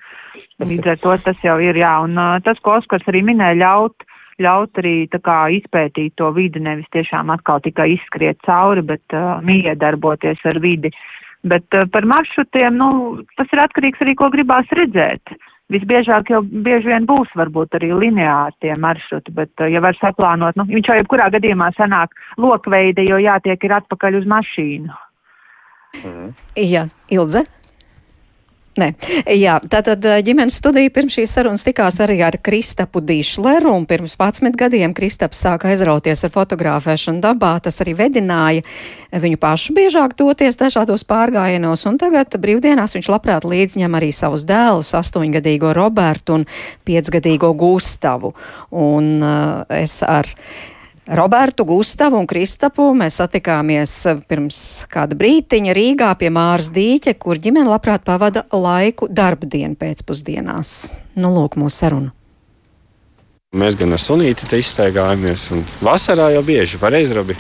[0.64, 4.06] Līdz ar to tas jau ir, jā, un uh, tas, ko Oskars arī minēja, ļaut,
[4.40, 10.40] ļaut arī kā izpētīt to vidi, nevis tiešām atkal tikai izskriet cauri, bet uh, miedarboties
[10.48, 10.92] ar vidi.
[11.46, 12.90] Bet uh, par maršrutiem, nu,
[13.38, 15.32] tas ir atkarīgs arī, ko gribās redzēt.
[15.70, 20.58] Visbiežāk jau bieži vien būs varbūt arī lineāri tie maršruti, bet, uh, ja var saplānot,
[20.58, 24.98] nu, viņš jau jebkurā gadījumā sanāk lokveide, jo jātiek ir atpakaļ uz mašīnu.
[26.54, 27.46] Jā, Ilze.
[28.78, 28.92] Nē,
[29.34, 34.54] jā, tātad ģimenes studija pirms šīs sarunas tikās arī ar Kristapu Dīšleru, un pirms 11
[34.54, 38.62] gadiem Kristaps sāka aizrauties ar fotografēšanu dabā, tas arī vedināja
[39.10, 44.94] viņu pašu biežāk doties dažādos pārgājienos, un tagad brīvdienās viņš labprāt līdzņem arī savus dēlus,
[45.02, 46.46] astoņgadīgo Robertu un
[46.86, 48.36] piecgadīgo Gustavu.
[48.70, 50.30] Un uh, es ar
[51.10, 53.92] Robertu, Gustavu un Kristapu mēs satikāmies
[54.30, 54.58] pirms
[54.92, 60.70] kāda brītiņa Rīgā pie Māras Dīķe, kur ģimene labprāt pavada laiku darba dienu pēcpusdienās.
[61.18, 62.12] Nu, lūk, mūsu saruna.
[63.58, 67.34] Mēs gan ar sunīti te izstaigājamies, un vasarā jau bieži var aizrabi.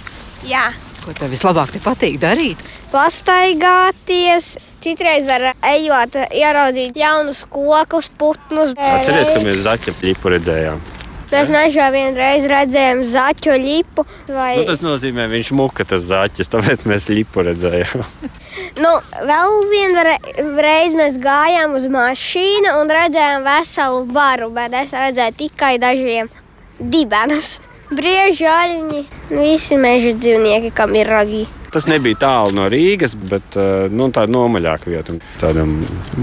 [0.50, 0.66] Jā,
[1.00, 2.58] Ko tev vislabāk te patīk darīt?
[2.90, 4.56] pastaigāties.
[4.82, 8.74] Citreiz var ejot, ieraudzīt jaunus kokus, putnus.
[8.74, 10.82] Atcerieties, ka mēs zaķa plipu redzējām.
[11.30, 14.04] Mēs mežā vienreiz redzējām zaķu lipu.
[14.26, 14.56] Vai...
[14.58, 18.06] Nu, tas nozīmē, viņš muka tas zaķis, tāpēc mēs lipu redzējām.
[18.80, 18.90] Nu,
[19.26, 26.30] vēl vienreiz mēs gājām uz mašīnu un redzējām veselu baru, bet es redzēju tikai dažiem
[26.78, 27.58] dibenus.
[27.98, 29.00] Brieži, aļņi,
[29.32, 31.46] visi meža dzīvnieki, kam ir ragi.
[31.70, 35.14] Tas nebija tālu no Rīgas, bet eh, nu, tāda nomaļāka vieta.
[35.38, 35.76] Tādam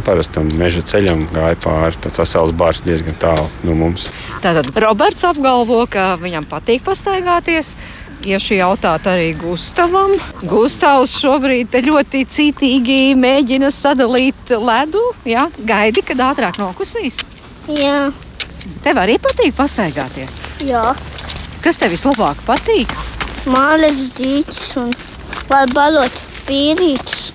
[0.06, 1.96] parastam meža ceļam gāja pāri.
[2.04, 4.10] Tas asals bārs diezgan tālu no mums.
[4.44, 7.76] Tātad Roberts apgalvo, ka viņam patīk pastaigāties.
[8.28, 10.16] Iešu jautāt arī Gustavam.
[10.42, 15.04] Gustavs šobrīd ļoti cītīgi mēģina sadalīt ledu.
[15.30, 17.22] Jā, gaidi, kad ātrāk nokusīs.
[17.72, 18.10] Jā,
[18.84, 20.42] Tev arī patīk pastaigāties.
[20.68, 20.90] jā.
[21.64, 22.92] Kas tev vislabāk patīk?
[23.48, 24.92] Māles dīķis un
[25.50, 27.32] vai balot pīrītis.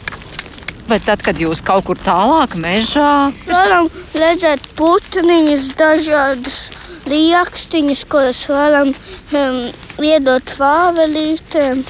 [0.90, 3.88] Vai tad, kad jūs kaut kur tālāk mežā, Varam
[4.18, 6.60] redzēt putniņus, dažādas
[7.08, 9.58] rīkstiņas, kuras varam um,
[10.02, 11.82] iedot fāvelītēm.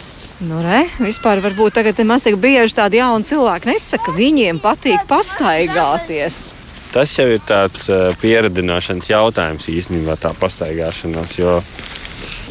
[0.42, 5.04] Nu, re, vispār varbūt tagad maz tik bieži tādi jauni cilvēki nesaka, ka viņiem patīk
[5.10, 6.48] pastaigāties.
[6.92, 11.38] Tas jau ir tāds uh, pieredzināšanas jautājums īstenībā, tā pastaigāšanās.
[11.38, 11.60] Jo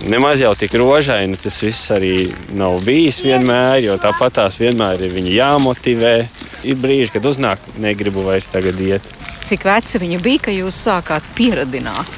[0.08, 5.18] nemaz jau tik rožaini tas viss arī nav bijis vienmēr, jo tāpat tās vienmēr ir
[5.32, 6.16] jāmotivē.
[6.62, 9.08] Ir brīži, kad uznāk, negribu vairs tagad iet.
[9.42, 12.10] Cik veci viņi bija, kad jūs sākāt pieradināt?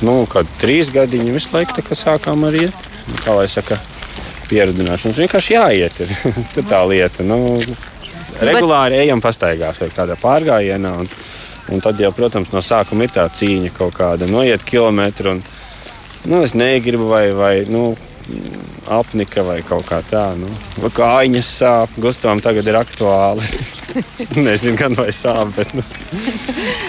[0.00, 2.86] Nu, kad trīs gadiņi visu laiku tā kā sākām arī iet.
[3.10, 3.76] Nu, Kā lai saka,
[4.50, 6.00] pieredzināšanas vienkārši jāiet.
[6.04, 6.14] Ir.
[6.70, 7.26] Tā lieta.
[7.26, 7.58] Nu,
[8.40, 10.94] regulāri ejam pastaigāt vai kādā pārgājienā.
[11.02, 11.10] Un,
[11.70, 14.28] un tad jau, protams, no sākuma ir tā cīņa kaut kāda.
[14.30, 15.42] Noiet kilometru un
[16.24, 17.94] nu, es negribu vai, vai nu,
[18.90, 20.30] apnika vai kaut kā tā.
[20.38, 20.50] Nu.
[20.80, 23.46] Vai Kājiņas sāp, Gustavam tagad ir aktuāli.
[24.46, 25.84] Nezinu, gan vai sāp, bet, nu,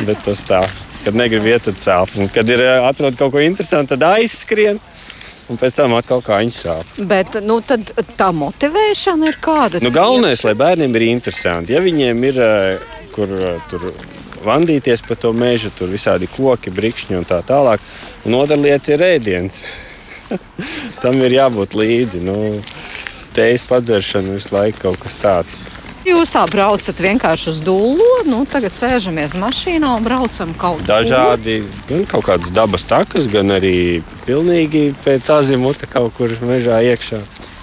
[0.08, 0.63] bet tas tā.
[1.02, 2.13] Kad negribu iet, tad sāp.
[2.20, 4.82] Un, kad ir ā, atrod kaut ko interesantu, tad aizskrien.
[5.52, 6.91] Un pēc tam atkal kā viņš sāp.
[7.10, 9.82] Bet nu, tā motivēšana ir kāda?
[9.84, 11.76] Nu, galvenais, lai bērniem ir interesanti.
[11.76, 12.54] Ja viņiem ir ā,
[13.15, 13.89] kur ā, tur
[14.46, 17.84] vandīties pa to mežu, tur visādi koki, brikšņi un tā tālāk.
[18.26, 19.64] Un otra lieta ir ēdiens.
[21.04, 22.24] Tam ir jābūt līdzi.
[22.26, 22.38] Nu,
[23.32, 25.62] Tējas padzeršana visu laiku kaut kas tāds.
[26.02, 30.88] Jūs tā braucat vienkārši uz dūlo, nu tagad sēžamies mašīnā un braucam kaut kur.
[30.90, 37.22] Dažādi, gan kaut kādas dabas takas, gan arī pilnīgi pēc azimuta kaut kur mežā iekšā.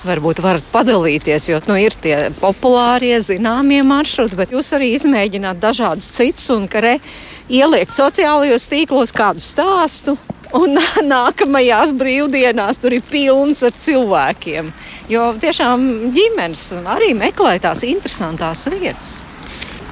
[0.09, 6.09] Varbūt varat padalīties, jo nu, ir tie populārie, zināmie maršruti, bet jūs arī izmēģināt dažādus
[6.17, 6.95] citus un ka re,
[7.53, 10.17] ieliekt sociālajos tīklos kādu stāstu.
[10.57, 14.73] Un nākamajās brīvdienās tur ir pilns ar cilvēkiem.
[15.13, 15.85] Jo tiešām
[16.17, 19.19] ģimenes arī meklē tās interesantās vietas.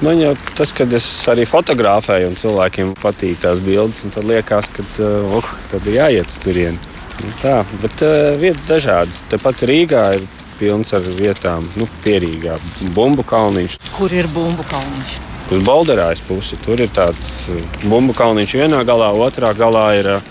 [0.01, 4.85] Man jau tas, kad es arī fotografēju, un cilvēkiem patīk tās bildes, tad liekas, ka
[5.01, 6.96] uh, oh, tad ir jāiet uz turieni.
[7.23, 9.23] Nu, Tā, bet uh, vietas dažādas.
[9.33, 10.27] Tepat Rīgā ir
[10.61, 12.59] pilns ar vietām, nu, pierīgā
[12.97, 13.79] bumbu kalniņš.
[13.97, 15.17] Kur ir bumbu kalniņš?
[15.55, 20.31] Uz Balderājas pusi tur ir tāds uh, bumbu kalniņš vienā galā, otrā galā ir uh,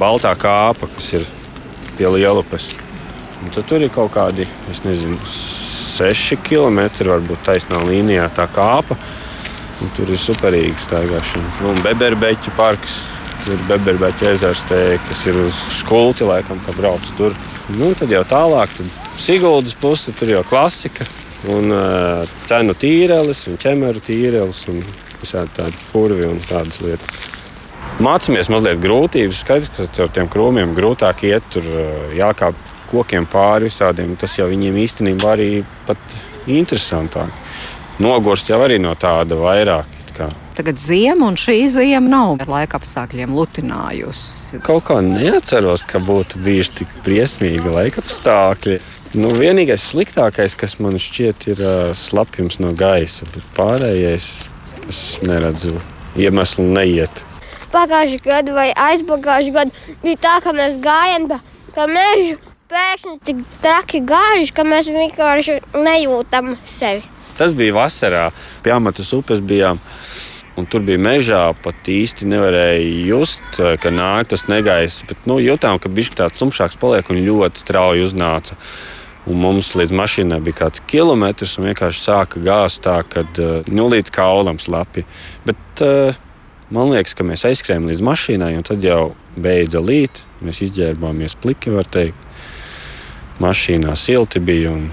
[0.00, 1.28] baltā kāpa, kas ir
[1.96, 2.70] pie Lielupes.
[3.42, 5.18] Un tad tur ir kaut kādi, es nezinu,
[5.96, 8.96] seši kilometri, varbūt taisnā līnijā tā kāpa.
[9.84, 11.50] Un tur ir superīga staigāšana.
[11.60, 12.96] Nu, Un Beberbeķa parks,
[13.44, 17.36] tur ir Beberbeķa ezers, te, kas ir uz skulti, laikam, kā brauc tur.
[17.72, 21.06] Nu, tad jau tālāk, tad Siguldas puse, tur jau klasika.
[21.52, 24.80] Un uh, cenu tīrelis, un ķemeru tīrelis, un
[25.20, 27.20] visādi tādi purvi un tādas lietas.
[28.02, 29.42] Mācāmies mazliet grūtības.
[29.44, 32.58] Skaidrs, ka ar tiem krūmiem grūtāk iet, tur uh, jākāp
[32.90, 34.16] kokiem pāri visādiem.
[34.20, 35.50] Tas jau viņiem īstenībā arī
[35.88, 37.32] pat interesantāk.
[38.02, 39.95] Nogurst jau arī no tāda vairāk.
[40.56, 44.62] Tagad ziema, un šī ziema nav ar laika apstākļiem lutinājusi.
[44.64, 48.78] Kaut kā neatceros, ka būtu bijuši tik briesmīgi laika apstākļi.
[49.20, 54.28] Nu, vienīgais sliktākais, kas man šķiet, ir uh, slapjums no gaisa, bet pārējais
[54.88, 55.74] es neredzu
[56.16, 57.20] iemeslu neiet.
[57.74, 61.40] Pagājušajā gadā vai aizpagājušajā gadā bija tā, ka mēs gājām pa,
[61.76, 62.38] pa mežu.
[62.72, 67.04] Pēkšņi tik traki gājuši, ka mēs vienkārši nejūtam sevi.
[67.36, 68.24] Tas bija vasarā,
[68.64, 69.78] pie Amatas upes bijām.
[70.56, 75.04] Un tur bija mežā, pat īsti nevarēja just, eh, ka nāk tas negaiss.
[75.06, 78.56] Bet nu, jutām, ka viņš tāds tumšāks paliek un ļoti strauji uznāca.
[79.26, 83.24] Un mums līdz mašīnai bija kāds kilometrs, un vienkārši sāka gāzt tā, ka
[83.68, 85.04] nu, līdz kaulam slapi.
[85.44, 86.14] Bet uh,
[86.70, 90.22] man liekas, ka mēs aizskrējām līdz mašīnai, un tad jau beidza līt.
[90.40, 92.22] Mēs izģērbāmies pliki, var teikt.
[93.42, 94.72] Mašīnā silti bija.
[94.72, 94.88] Un,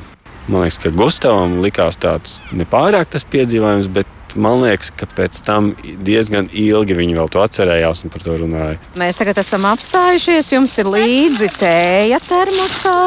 [0.49, 5.71] man liekas, ka Gustavam likās tāds nepārāk tas piedzīvojums, bet man liekas, ka pēc tam
[6.05, 8.79] diezgan ilgi viņi vēl to atcerējās un par to runāja.
[8.99, 12.97] Mēs tagad esam apstājušies, jums ir līdzi tēja termosā,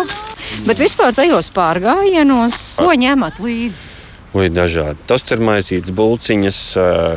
[0.68, 3.92] bet vispār tajos pārgājienos, ko ņemat līdzi?
[4.36, 5.00] Vai dažādi.
[5.08, 6.62] Tas ir maizītes, bulciņas,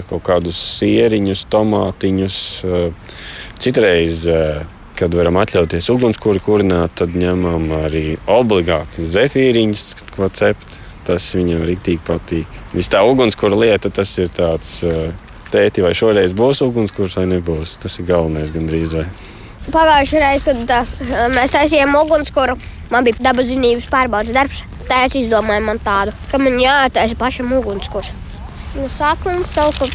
[0.07, 2.37] kaut kādus sieriņus, tomātiņus.
[3.59, 4.21] Citreiz,
[4.99, 9.83] kad varam atļauties ugunskura kurināt, tad ņemam arī obligāti zefīriņus,
[10.15, 10.79] ko cept.
[11.09, 12.61] Tas viņam rīktīgi patīk.
[12.75, 14.75] Viss tā ugunskura lieta, tas ir tāds
[15.49, 17.79] tēti, vai šoreiz būs ugunskurs vai nebūs.
[17.81, 18.93] Tas ir galvenais gandrīz.
[18.99, 19.07] Vai.
[19.69, 22.55] Pagājušajā reizē, kad uh, mēs taisījām ugunskura,
[22.93, 24.63] man bija dabas zinības pārbaudas darbs.
[24.89, 28.09] Tēvs izdomāja man tādu, ka man jātaisa pašam ugunskurs.
[28.77, 29.89] No sākuma saliku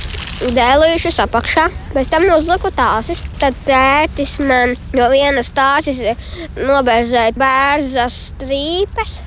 [0.55, 3.23] dēlīšus apakšā, pēc tam uzliku tāsis.
[3.43, 6.03] Tad tētis man no vienas tāsis
[6.59, 9.21] noberzēja bērzas strīpes.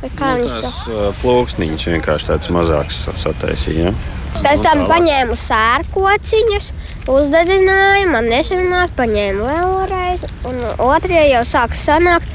[0.00, 3.90] Kā nu, tās uh, plūksniņas vienkārši tāds mazāks sataisīja.
[3.90, 4.18] Ja?
[4.40, 6.70] Pēc tam paņēmu sērkociņus,
[7.10, 10.24] uzdedzināju, man nesanāca, paņēmu vēlreiz.
[10.48, 12.30] Un otrajā jau sāk sanākt.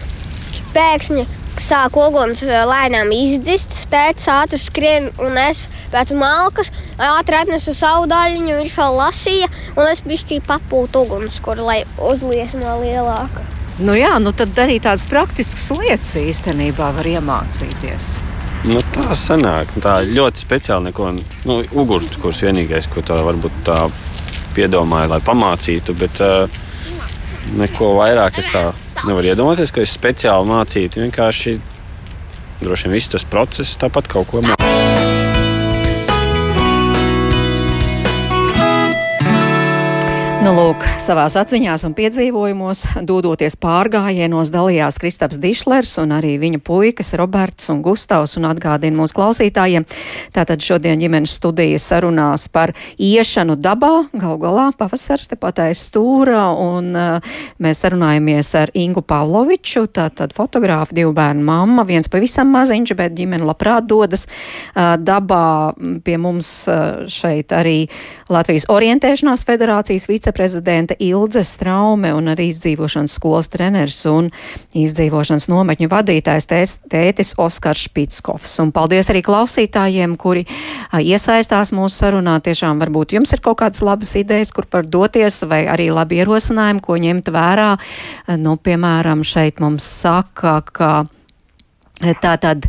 [0.76, 1.26] Pēkšņi
[1.64, 8.60] sāk uguns lēnām izdist, tēvs ātri skrien, un es pēc malkas ātri atnesu savu daļiņu,
[8.60, 13.55] viņš vēl lasīja, un es bišķī papūtu uguns, kur lai uzliesmo lielāku.
[13.80, 18.14] Nu jā, nu tad arī tādas praktiskas lietas īstenībā var iemācīties.
[18.66, 19.74] Nu, tā sanāk.
[19.84, 21.12] Tā ļoti speciāli neko.
[21.46, 23.84] Nu, uguns, kurš vienīgais, ko tā varbūt tā
[24.56, 26.62] piedomāja, lai pamācītu, bet uh,
[27.60, 28.70] neko vairāk es tā
[29.06, 31.04] nevaru iedomāties, ka es speciāli mācītu.
[31.04, 31.58] Vienkārši
[32.64, 35.05] droši vien viss tas process tāpat kaut ko mācītu.
[40.46, 47.16] Nu, lūk, savā atziņās un piedzīvojumos, dodoties pārgājienos, dalījās Kristaps Dišlers un arī viņa puikas
[47.18, 49.88] Roberts un Gustavs un atgādina mūsu klausītājiem.
[50.36, 56.92] Tātad šodien ģimenes studijas sarunās par iešanu dabā, gal galā pavasars te patais stūra un
[56.94, 63.18] uh, mēs sarunājamies ar Ingu Pavloviču, tātad fotogrāfu, divu bērnu mamma, viens pavisam maziņš, bet
[63.18, 65.74] ģimene labprāt dodas uh, dabā.
[66.06, 67.88] Pie mums uh, šeit arī
[68.30, 74.28] Latvijas orientēšanās federācijas vice viceprezidente Ilze Straume un arī izdzīvošanas skolas treneris un
[74.76, 78.60] izdzīvošanas nometņu vadītājs tēs, tētis Oskars Špitskovs.
[78.60, 80.46] Un paldies arī klausītājiem, kuri
[80.92, 82.36] a, iesaistās mūsu sarunā.
[82.44, 86.84] Tiešām varbūt jums ir kaut kādas labas idejas, kur par doties, vai arī labi ierosinājumi,
[86.84, 87.72] ko ņemt vērā.
[88.36, 91.06] Nu, piemēram, šeit mums saka, ka
[91.96, 92.66] Tātad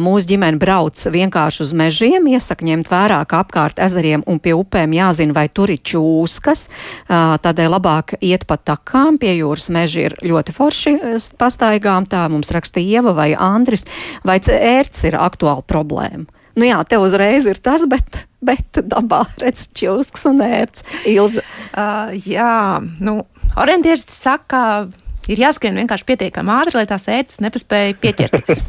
[0.00, 4.94] mūsu ģimene brauc vienkārši uz mežiem, iesaka ņemt vērā, ka apkārt ezeriem un pie upēm
[4.96, 6.70] jāzina, vai tur ir čūskas,
[7.08, 10.94] tādēļ labāk iet pa takām, pie jūras meži ir ļoti forši
[11.36, 13.84] pastaigām, tā mums raksta Ieva vai Andris,
[14.24, 16.24] vai ērts ir aktuāla problēma.
[16.56, 20.84] Nu jā, te uzreiz ir tas, bet, bet dabā redz čūskas un ērts.
[21.08, 21.44] Ilza.
[21.72, 23.22] Uh, jā, nu,
[23.60, 24.88] orientieris saka,
[25.30, 28.64] ir jāskrien vienkārši pietiekami ātri, lai tās ērces nepaspēja pieķerties.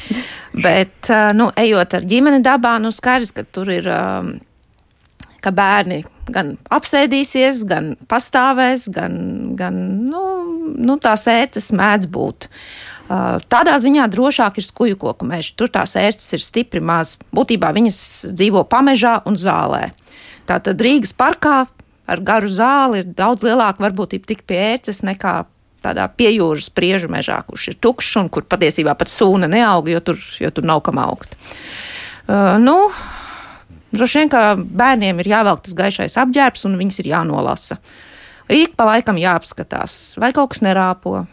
[0.66, 3.90] Bet, nu, ejot ar ģimeni dabā, nu, skaidrs, ka tur ir.
[3.90, 4.38] Um,
[5.40, 9.14] ka bērni gan apsēdīsies, gan pastāvēs, gan,
[9.58, 10.22] gan nu,
[10.76, 12.48] nu, tās ērces mēdz būt.
[13.50, 15.56] Tādā ziņā drošāk ir skuju koku meži.
[15.58, 17.16] Tur tās ērces ir stipri maz.
[17.34, 18.00] Būtībā viņas
[18.36, 19.88] dzīvo pamežā un zālē.
[20.46, 21.64] Tātad Rīgas parkā
[22.10, 25.40] ar garu zāli ir daudz lielāka varbūtība tikt pie ērces nekā
[25.84, 30.20] tādā piejūras priežu mežā, kurš ir tukšs un kur patiesībā pat sūna neaug, jo tur,
[30.40, 31.36] jo tur nav kam augt.
[32.30, 32.76] Uh, nu,
[33.94, 37.80] droši vien, ka bērniem ir jāvelk tas gaišais apģērbs un viņas ir jānolasa.
[38.50, 41.24] Ik pa laikam jāapskatās, vai kaut kas nerāpo.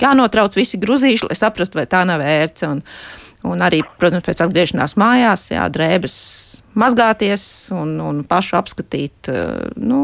[0.00, 2.70] Jānotrauc visi gruzīši, lai saprastu, vai tā nav ērce.
[2.72, 2.80] Un,
[3.44, 6.16] un arī, protams, pēc atgriešanās mājās, jā, drēbes
[6.80, 7.44] mazgāties
[7.76, 9.30] un, un pašu apskatīt.
[9.30, 10.00] Uh, nu,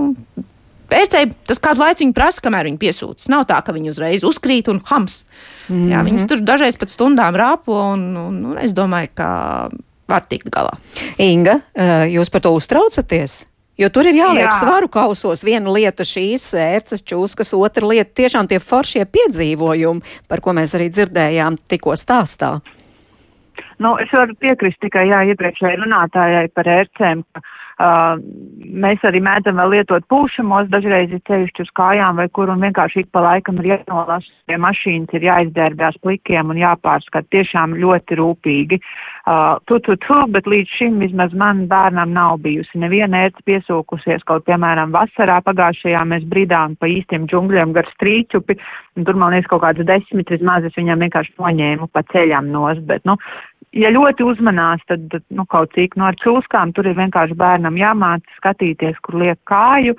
[0.90, 3.28] Pērcēji tas kādu laiku prasa, kamēr viņi piesūta.
[3.32, 5.24] Nav tā, ka viņi uzreiz uzkrīt un hams.
[5.68, 5.92] Mm -hmm.
[5.92, 9.70] Jā, viņas tur dažreiz pat stundām rāpo, un, un, un es domāju, ka
[10.08, 10.74] var tikt galā.
[11.18, 11.60] Inga,
[12.10, 13.46] jūs par to uztraucaties?
[13.80, 14.58] Jo tur ir jāliek Jā.
[14.60, 15.44] svaru kausos.
[15.46, 20.90] Viena lieta šīs ērces čūskas, otra lieta tiešām tie foršie piedzīvojumi, par ko mēs arī
[20.92, 22.58] dzirdējām tikko stāstā.
[23.80, 27.24] Nu, es varu piekrist tikai jā, iepriekšējai runātājai par ērcēm.
[27.32, 27.40] Ka
[27.80, 28.18] Uh,
[28.60, 33.04] mēs arī mēdzam vēl lietot pūšamos, dažreiz ir ceļš uz kājām vai kur, un vienkārši
[33.04, 38.80] ik pa laikam ir jānolasa, ja mašīnas ir jāizdērbjās plikiem un jāpārskat tiešām ļoti rūpīgi.
[39.24, 44.26] Uh, tu, tu, tu, bet līdz šim vismaz man bērnam nav bijusi neviena ērts piesūkusies,
[44.28, 48.58] kaut piemēram vasarā pagājušajā mēs bridām pa īstiem džungļiem gar strīčupi,
[48.96, 52.80] un tur man liekas kaut kāds desmit vismaz es viņam vienkārši noņēmu pa ceļam nos,
[52.84, 53.16] bet, nu,
[53.76, 57.78] ja ļoti uzmanās, tad nu, kaut cik no nu, ar čūskām tur ir vienkārši bērnam
[57.78, 59.96] jāmāca skatīties, kur liek kāju.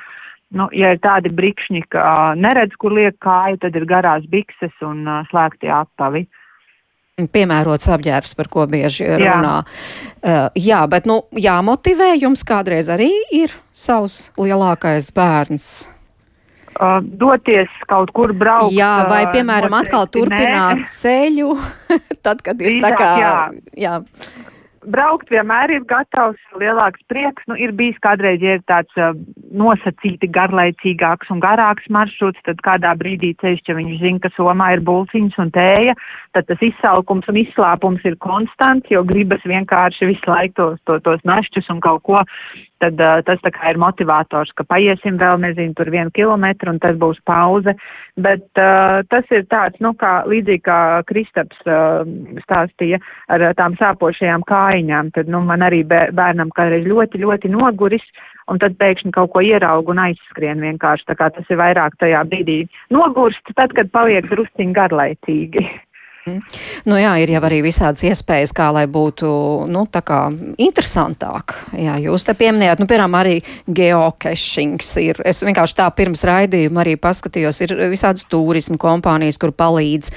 [0.51, 2.03] Nu, ja ir tādi brikšņi, ka
[2.35, 6.25] neredz, kur liek kāju, tad ir garās bikses un uh, slēgti apavi.
[7.21, 9.55] Piemērots apģērbs, par ko bieži runā.
[9.61, 15.71] Jā, uh, jā bet nu, jāmotivē jums kādreiz arī ir savs lielākais bērns
[16.79, 18.75] uh, doties kaut kur braukt.
[18.75, 20.89] Jā, vai piemēram atkal turpināt nē.
[20.93, 21.51] ceļu,
[22.25, 23.11] tad, kad ir tā kā.
[23.21, 23.35] Jā.
[23.85, 23.95] jā
[24.89, 27.43] braukt vienmēr ir gatavs, lielāks prieks.
[27.49, 29.13] Nu, ir bijis kādreiz, ja ir tāds uh,
[29.53, 34.83] nosacīti garlaicīgāks un garāks maršruts, tad kādā brīdī ceļš, ja viņš zina, ka somā ir
[34.87, 35.95] bulciņas un tēja,
[36.35, 41.23] tad tas izsalkums un izslāpums ir konstants, jo gribas vienkārši visu laiku tos, to, tos
[41.27, 42.25] našķus un kaut ko.
[42.81, 46.81] Tad uh, tas tā kā ir motivators, ka paiesim vēl, nezinu, tur vienu kilometru un
[46.81, 47.75] tas būs pauze.
[48.17, 52.01] Bet uh, tas ir tāds, nu, kā līdzīgi kā Kristaps uh,
[52.41, 52.97] stāstīja
[53.29, 58.03] ar tām sāpošajām kājām mājiņām, tad nu, man arī bērnam kādreiz ļoti, ļoti noguris,
[58.47, 61.07] un tad pēkšņi kaut ko ieraugu un aizskrien vienkārši.
[61.09, 65.65] Tā kā tas ir vairāk tajā brīdī nogurst, tad, kad paliek drusciņi garlaicīgi.
[66.21, 66.41] Mm.
[66.85, 69.27] Nu jā, ir jau arī visādas iespējas, kā lai būtu,
[69.73, 69.87] nu,
[70.61, 71.55] interesantāk.
[71.73, 75.21] Jā, jūs te pieminējāt, nu, piemēram, arī geokešings ir.
[75.25, 80.11] Es vienkārši tā pirms raidījuma arī paskatījos, ir visādas turismu kompānijas, kur palīdz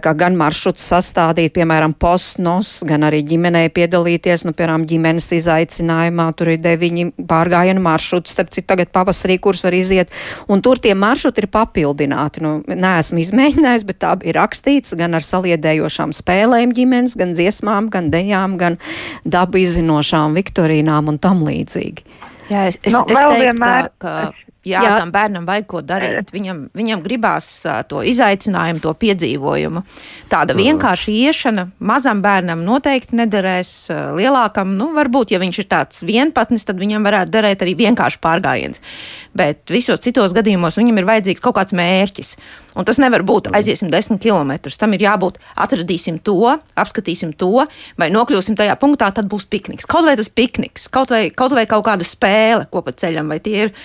[0.00, 6.56] kā gan maršrutu sastādīt, piemēram, postnos, gan arī ģimenei piedalīties, nu, piemēram, ģimenes izaicinājumā, tur
[6.56, 10.10] ir deviņi pārgājienu maršruti, starp citu tagad pavasarī, kurus var iziet,
[10.50, 12.42] un tur tie maršruti ir papildināti.
[12.42, 17.92] Nu, neesmu izmēģinājis, bet tā bija rakstīts gan ar ar saliedējošām spēlēm ģimenes, gan dziesmām,
[17.92, 18.80] gan dejām, gan
[19.28, 22.06] dabu izzinošām viktorīnām un tam līdzīgi.
[22.50, 23.92] Jā, es, es, nu, es teiktu, vienmēr...
[24.02, 26.34] ka, ka Jā, jā, tam bērnam vajag ko darīt.
[26.34, 27.46] Viņam, viņam gribās
[27.88, 29.80] to izaicinājumu, to piedzīvojumu.
[30.28, 33.72] Tāda vienkārša iešana mazam bērnam noteikti nederēs.
[34.18, 38.84] Lielākam, nu, varbūt, ja viņš ir tāds vienpatnis, tad viņam varētu derēt arī vienkārši pārgājiens.
[39.32, 42.34] Bet visos citos gadījumos viņam ir vajadzīgs kaut kāds mērķis.
[42.76, 44.76] Un tas nevar būt aiziesim desmit kilometrus.
[44.78, 46.36] Tam ir jābūt atradīsim to,
[46.76, 47.64] apskatīsim to,
[47.96, 49.88] vai nokļūsim tajā punktā, tad būs pikniks.
[49.88, 53.40] Kaut vai tas pikniks, kaut vai kaut, vai kaut kāda spēle, ko pa ceļam, vai
[53.40, 53.76] tie ir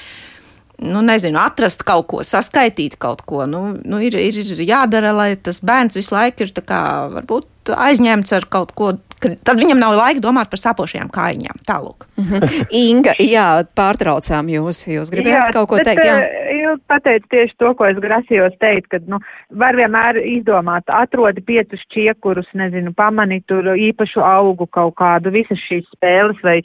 [0.83, 3.45] nu, nezinu, atrast kaut ko, saskaitīt kaut ko.
[3.49, 6.81] Nu, nu, ir, ir jādara, lai tas bērns visu laiku ir kā,
[7.15, 8.95] varbūt aizņemts ar kaut ko.
[9.25, 11.61] Tad viņam nav laika domāt par sāpošajām kājām.
[11.65, 12.05] Tālāk.
[12.19, 12.65] -hmm.
[12.69, 14.83] Inga, jā, pārtraucām jūs.
[14.91, 16.03] Jūs gribējāt jā, kaut ko bet, teikt?
[16.05, 20.83] Jā, eh, jūs pateicat tieši to, ko es grasījos teikt, ka nu, var vienmēr izdomāt,
[20.88, 26.61] atrodi piecus čiekurus, nezinu, pamani tur īpašu augu kaut kādu, visas šīs spēles vai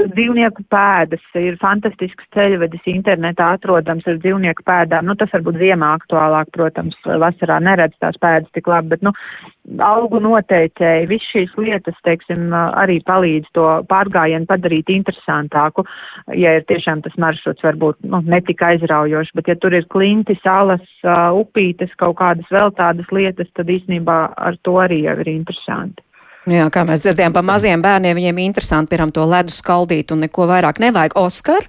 [0.00, 5.06] dzīvnieku pēdas ir fantastisks ceļvedis internetā atrodams ar dzīvnieku pēdām.
[5.06, 9.12] Nu, tas varbūt ziemā aktuālāk, protams, vasarā neredz tās pēdas tik labi, bet, nu,
[9.84, 15.86] augu noteicēji, viss šīs lietas, teiksim, arī palīdz to pārgājienu padarīt interesantāku,
[16.34, 20.84] ja ir tiešām tas maršruts varbūt, nu, netika aizraujošs, bet ja tur ir klinti, salas,
[21.04, 26.02] upītes, kaut kādas vēl tādas lietas, tad īstenībā ar to arī jau ir interesanti.
[26.50, 30.44] Jā, kā mēs dzirdējām, pa maziem bērniem viņiem interesanti, piemēram, to ledu skaldīt un neko
[30.50, 31.16] vairāk nevajag.
[31.16, 31.64] Oskar?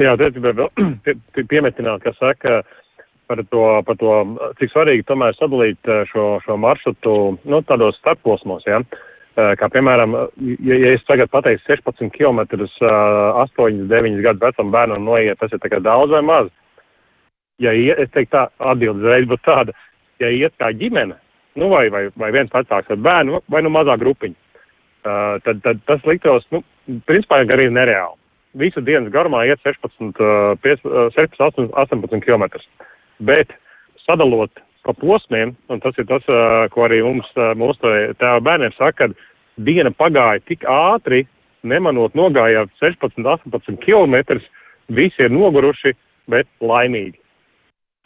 [0.00, 0.68] Jā, te gribēju
[1.52, 2.62] piemetināt, ka saka
[3.26, 4.14] par to, par to,
[4.60, 7.12] cik svarīgi tomēr sadalīt eh, šo, šo maršrutu,
[7.44, 8.80] nu, tādos starposmos, jā.
[8.80, 9.02] Ja?
[9.36, 10.14] Kā piemēram,
[10.64, 15.60] ja, ja es tagad pateiktu 16 km 8, 9 gadu vecam bērnam noiet, tas ir
[15.60, 16.48] tā kā daudz vai maz.
[17.60, 19.74] Ja iet, es teiktu tā, atbildes reiz būtu tāda,
[20.24, 21.18] ja iet kā ģimene,
[21.56, 24.36] nu, vai, vai, vai viens vecāks ar bērnu, vai nu mazā grupiņa.
[25.06, 26.62] Uh, tad, tad tas liktos, nu,
[27.06, 28.18] principā arī nereāli.
[28.58, 32.46] Visu dienas garumā iet 16, uh, 5, uh, 16 18 km.
[33.28, 33.54] Bet
[34.06, 34.50] sadalot
[34.86, 39.06] pa posmiem, un tas ir tas, uh, ko arī mums, uh, mūsu tēva bērniem saka,
[39.06, 41.24] kad diena pagāja tik ātri,
[41.66, 44.40] nemanot nogājāt 16, 18 km,
[44.88, 45.94] visi ir noguruši,
[46.30, 47.18] bet laimīgi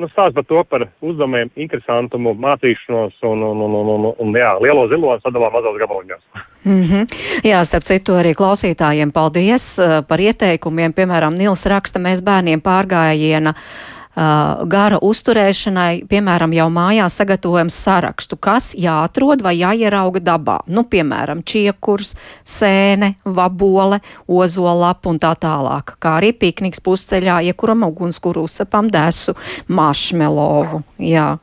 [0.01, 4.55] nu, stāst par to, par uzdevumiem, interesantumu, mācīšanos un, un, un, un, un, un jā,
[4.65, 6.25] lielo zilo sadalām mazos gabaliņos.
[6.65, 7.07] Mm -hmm.
[7.45, 10.93] Jā, starp citu arī klausītājiem paldies uh, par ieteikumiem.
[10.93, 18.37] Piemēram, Nils raksta, mēs bērniem pārgājiena uh, uh, gara uzturēšanai, piemēram, jau mājās sagatavojam sarakstu,
[18.37, 20.61] kas jāatrod vai jāierauga dabā.
[20.67, 25.95] Nu, piemēram, čiekurs, sēne, vabole, ozolapa un tā tālāk.
[26.03, 29.37] Kā arī pikniks pusceļā, iekuram ugunskura uzsapam desu
[29.69, 30.83] mašmelovu.
[30.99, 31.39] Jā.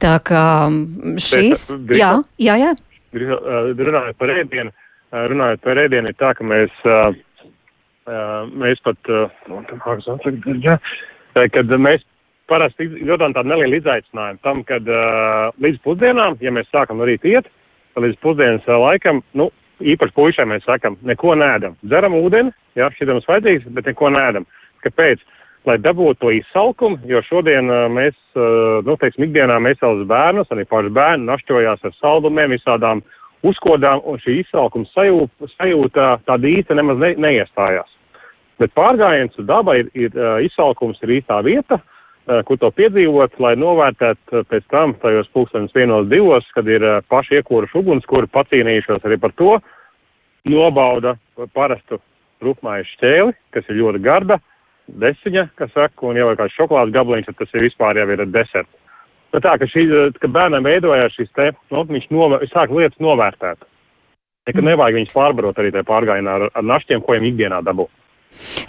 [0.00, 0.46] Tā kā
[1.20, 2.72] šīs, Bet, jā, jā, jā.
[3.16, 4.72] Runājot par ēdienu,
[5.12, 6.72] runājot par ēdienu, ir tā, ka mēs,
[8.52, 9.12] mēs pat,
[9.48, 9.62] nu,
[11.52, 12.04] kad mēs
[12.50, 17.48] parasti izjūtam tādu nelielu izaicinājumu tam, kad uh, līdz pusdienām, ja mēs sākam arī iet,
[17.98, 21.76] līdz pusdienas laikam, nu, īpaši puišiem mēs sakam, neko nēdam.
[21.84, 24.46] Dzeram ūdeni, jā, šitam mums vajadzīgs, bet neko nēdam.
[24.86, 25.24] Kāpēc?
[25.66, 30.52] Lai dabūtu to izsalkumu, jo šodien uh, mēs, uh, nu, teiksim, ikdienā mēs savus bērnus,
[30.54, 33.02] arī paši bērni našķojās ar saldumiem, visādām
[33.46, 37.95] uzkodām, un šī izsalkuma sajūta, sajūta tāda īsta nemaz ne, neiestājās.
[38.60, 41.80] Bet pārgājiens uz dabu ir, ir izsalkums, ir īstā vieta,
[42.48, 47.78] kur to piedzīvot, lai novērtētu pēc tam tajos pulkstenis vienos divos, kad ir paši iekūruši
[47.82, 49.58] ugunskura, pacīnījušos arī par to,
[50.48, 51.16] nobauda
[51.54, 52.00] parastu
[52.42, 54.40] rupmāju šķēli, kas ir ļoti garda,
[54.86, 58.24] desiņa, kas saka, un jau ir kāds šokolādes gabaliņš, tad tas ir vispār jau ir
[58.30, 58.82] deserts.
[59.34, 59.86] Bet tā, ka, šī,
[60.22, 63.66] ka bērnam veidojās šis te, nu, viņš novēr, sāk lietas novērtēt.
[64.46, 67.88] Nekad nevajag viņus pārbarot arī tajā pārgājienā ar, ar našķiem, ko viņiem ikdienā dabū.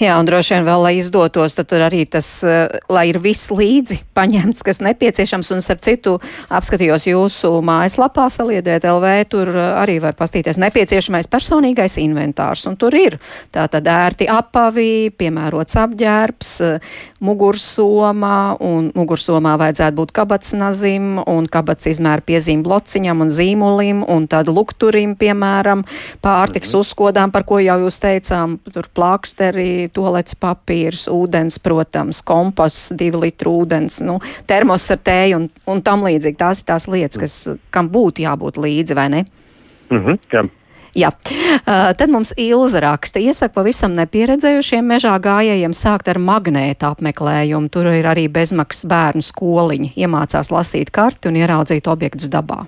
[0.01, 3.49] Jā, un droši vien vēl, lai izdotos, tad tur arī tas, eh, lai ir viss
[3.49, 6.17] līdzi paņemts, kas nepieciešams, un starp citu
[6.53, 12.95] apskatījos jūsu mājaslapā saliedēt LV, tur eh, arī var pastīties nepieciešamais personīgais inventārs, un tur
[12.95, 13.17] ir
[13.51, 16.79] tātad ērti apavi, piemērots apģērbs, eh,
[17.19, 24.27] mugursomā, un mugursomā vajadzētu būt kabats nazim, un kabats izmēra piezīme blociņam un zīmulim, un
[24.27, 25.83] tad lukturim, piemēram,
[26.21, 26.85] pārtiks mhm.
[26.85, 33.25] uzkodām, par ko jau jūs teicām, tur plāksteri, arī toalets papīrs, ūdens, protams, komposts, divi
[33.25, 36.39] litru ūdens, nu, termos ar tēju un, un tam līdzīgi.
[36.39, 37.35] Tās ir tās lietas, kas,
[37.73, 39.25] kam būtu jābūt līdzi, vai ne?
[39.89, 40.47] Mhm, mm jā.
[40.97, 47.69] Jā, uh, tad mums Ilza raksta, iesaka pavisam nepieredzējušiem mežā gājējiem sākt ar magnēta apmeklējumu.
[47.69, 52.63] Tur ir arī bezmaksas bērnu skoliņi, iemācās lasīt karti un ieraudzīt objektus dabā.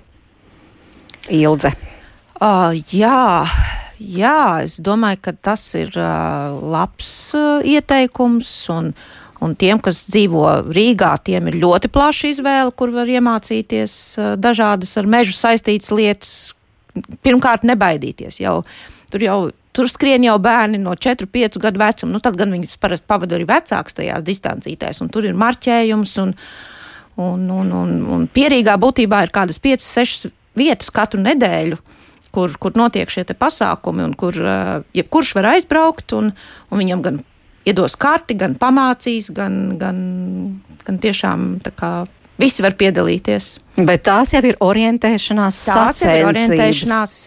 [1.26, 1.72] Ilze.
[2.38, 3.42] Uh, jā,
[4.00, 8.48] Jā, es domāju, ka tas ir uh, labs uh, ieteikums.
[8.72, 8.94] Un,
[9.44, 14.96] un tiem, kas dzīvo Rīgā, tiem ir ļoti plaša izvēle, kur var iemācīties uh, dažādas
[14.96, 16.32] ar mežu saistītas lietas.
[17.20, 18.40] Pirmkārt, nebaidīties.
[18.44, 18.60] Jau,
[19.12, 19.40] tur jau
[19.70, 22.10] Tur skrien jau bērni no 4, 5 gadu vecuma.
[22.10, 26.16] Nu, tad gan viņus parasti pavada arī vecāks tajās distancītēs, un tur ir marķējums.
[26.24, 26.32] Un,
[27.22, 30.26] un, un, un, un pierīgā būtībā ir kādas 5, 6
[30.58, 31.78] vietas katru nedēļu.
[31.78, 31.99] Uh,
[32.34, 36.32] kur, kur notiek šie pasākumi un kur uh, jebkurš var aizbraukt un,
[36.70, 37.20] un viņam gan
[37.68, 39.98] iedos karti, gan pamācīs, gan, gan,
[40.86, 41.90] gan tiešām kā,
[42.40, 43.52] visi var piedalīties.
[43.80, 46.16] Bet tās jau ir orientēšanās tās sacensības.
[46.16, 47.18] ir orientēšanās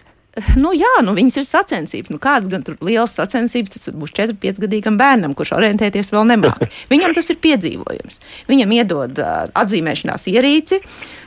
[0.58, 2.10] Nu, jā, nu, viņas ir sacensības.
[2.10, 6.64] Nu, kādas gan tur liels sacensības, tas būs 4-5 gadīgam bērnam, kurš orientēties vēl nemāk.
[6.92, 8.18] Viņam tas ir piedzīvojums.
[8.50, 10.80] Viņam iedod uh, atzīmēšanās ierīci,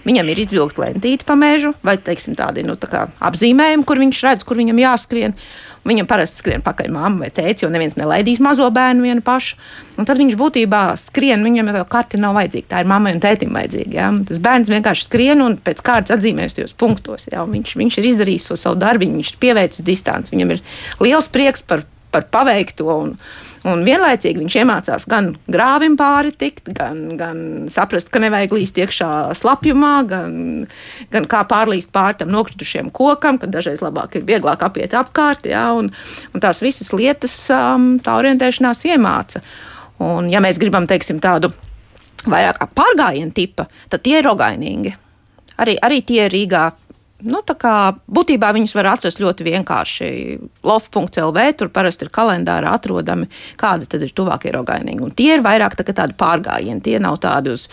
[0.08, 4.47] viņam ir izvilkta lentīte pa mežu, vai teiksim, tādi nu, tā apzīmējumi, kur viņš redz,
[4.47, 5.38] kur viņam jāskrien.
[5.88, 9.58] Viņam parasti skrien pakaļ mamma vai tēvs, jo neviens nelaidīs mazo bērnu vienu pašu.
[9.98, 12.68] Un tad viņš būtībā skrien, viņam jau karti nav vajadzīga.
[12.74, 13.94] Tā ir mammai un tētim vajadzīga.
[13.96, 14.10] Ja?
[14.28, 17.30] Tas bērns vienkārši skrien un pēc kārtas atzīmēs tajos punktos.
[17.32, 17.46] Ja?
[17.48, 20.64] Viņš, viņš ir izdarījis to savu darbu, viņš ir pieveicis distanci, viņam ir
[21.04, 22.92] liels prieks par, par paveikto.
[23.08, 23.16] Un,
[23.68, 27.39] Un vienlaicīgi viņš iemācās gan grāvim pāri tikt, gan, gan
[27.72, 30.32] saprast, ka nevajag līst iekšā slapjumā, gan,
[31.11, 35.49] gan kā pārlīst pāri tam nokritušiem kokam, ka dažreiz labāk ir vieglāk apiet apkārt.
[35.51, 35.91] Ja, un,
[36.32, 39.43] un tās visas lietas um, tā orientēšanās iemāca.
[40.03, 41.51] Un, ja mēs gribam teiksim, tādu
[42.30, 44.93] vairāk pārgājienu tipu, tad tie ir rogainīgi.
[45.57, 46.70] Arī, arī tie Rīgā
[47.26, 50.09] Nu, būtībā viņus var atrast ļoti vienkārši.
[50.68, 53.26] Lof.CLV tur parasti ir kalendāri atrodami,
[53.57, 55.01] kādi tad ir tuvākie rogainīgi.
[55.01, 57.65] Un tie ir vairāk tā, tādi pārgājieni, tie nav tādi uz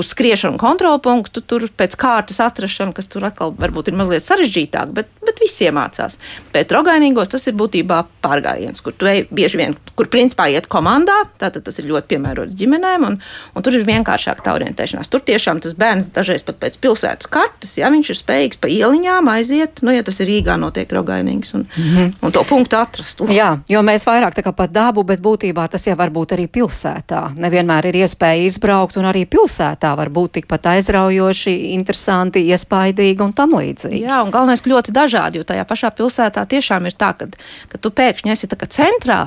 [0.00, 5.10] uz skriešanu kontrolpunktu, tur pēc kārtas atrašanu, kas tur atkal varbūt ir mazliet sarežģītāk, bet,
[5.24, 6.16] bet visi iemācās.
[6.54, 11.18] Bet rogainīgos tas ir būtībā pārgājiens, kur tu ej bieži vien, kur principā iet komandā,
[11.40, 13.18] tātad tas ir ļoti piemērots ģimenēm, un,
[13.54, 15.10] un tur ir vienkāršāk tā orientēšanās.
[15.12, 19.28] Tur tiešām tas bērns dažreiz pat pēc pilsētas kartes, ja viņš ir spējīgs pa ieliņām
[19.34, 22.12] aiziet, nu, ja tas ir Rīgā notiek rogainīgs, un, mm -hmm.
[22.22, 23.20] un to punktu atrast.
[23.20, 23.34] Un.
[23.34, 26.48] Jā, jo mēs vairāk tā kā pa dabu, bet būtībā tas jau var būt arī
[26.48, 27.22] pilsētā.
[27.36, 33.34] Nevienmēr ir iespēja izbraukt un arī pilsētā tā var būt tikpat aizraujoši, interesanti, iespaidīgi un
[33.36, 34.04] tam līdzīgi.
[34.06, 37.30] Jā, un galvenais, ļoti dažādi, jo tajā pašā pilsētā tiešām ir tā, ka,
[37.72, 39.20] ka tu pēkšņi esi centrā,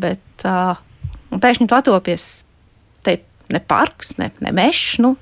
[0.00, 0.78] bet uh,
[1.34, 2.28] pēkšņi tu atopies
[3.04, 3.18] te
[3.52, 4.98] ne parks, ne, ne mežs.
[5.02, 5.16] Nu,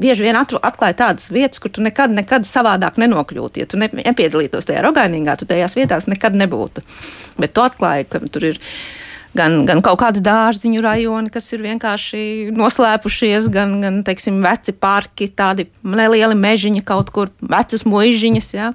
[0.00, 3.62] bieži vien atklāja tādas vietas, kur tu nekad, nekad savādāk nenokļūtu.
[3.62, 6.82] Ja tu ne, nepiedalītos tajā rogainīgā, tu tajās vietās nekad nebūtu.
[7.38, 8.62] Bet tu atklāji, ka tur ir
[9.36, 15.28] gan, gan kaut kādi dārziņu rajoni, kas ir vienkārši noslēpušies, gan, gan teiksim, veci parki,
[15.28, 18.52] tādi nelieli mežiņi kaut kur, vecas muižiņas.
[18.54, 18.72] Ja.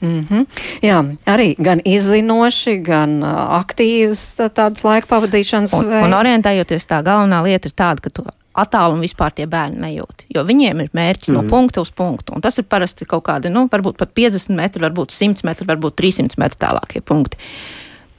[0.00, 0.46] Mm -hmm.
[0.82, 0.98] Jā,
[1.28, 6.06] arī gan izzinoši, gan uh, aktīvs tā, tādas laika pavadīšanas un, veids.
[6.06, 10.24] Un orientējoties tā galvenā lieta ir tāda, ka tu attālumu vispār tie bērni nejūt.
[10.34, 11.36] Jo viņiem ir mērķis mm.
[11.36, 12.34] no punkta uz punktu.
[12.34, 15.96] Un tas ir parasti kaut kādi, nu, varbūt pat 50 metri, varbūt 100 metri, varbūt
[16.00, 17.36] 300 metri tālākie punkti.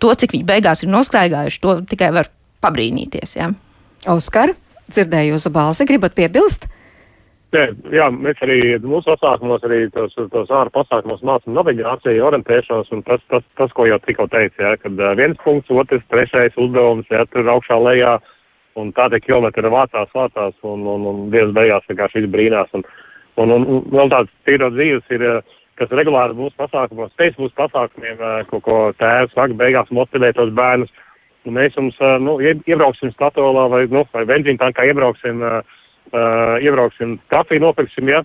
[0.02, 2.30] To, cik viņi beigās ir noskraigājuši, to tikai var
[2.66, 3.36] pabrīnīties.
[3.38, 3.52] Ja?
[4.10, 4.56] Oskar,
[4.89, 6.68] dzirdēju jūsu balsi, gribat piebilst?
[7.52, 13.02] Jā, jā, mēs arī mūsu pasākumos, arī tos, tos ārā pasākumos mācām navigāciju, orientēšanos, un
[13.04, 17.10] tas, tas, tas ko jau tikko teicu, jā, kad uh, viens punkts, otrs, trešais uzdevums,
[17.12, 18.14] jā, tur augšā lejā,
[18.80, 22.88] un tādi kilometri vācās, vācās, un, un, un dienas beigās vienkārši viss brīnās, un,
[23.43, 25.28] un, un, un vēl tāds tīro dzīves ir,
[25.82, 28.21] kas regulāri mūsu pasākumos, pēc mūsu pasākumiem,
[28.51, 30.91] ko, ko tēvs saka, beigās motivē tos bērnus,
[31.45, 35.79] un mēs jums, nu, iebrauksim statolā vai, nu, vai benzīna tankā iebrauksim, uh,
[36.13, 38.21] uh, iebrauksim, kafiju nopirksim, ja,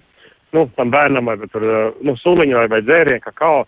[0.57, 3.65] nu, tam bērnam vai tur, uh, nu, suliņu vai, vai dzērienu, kakao,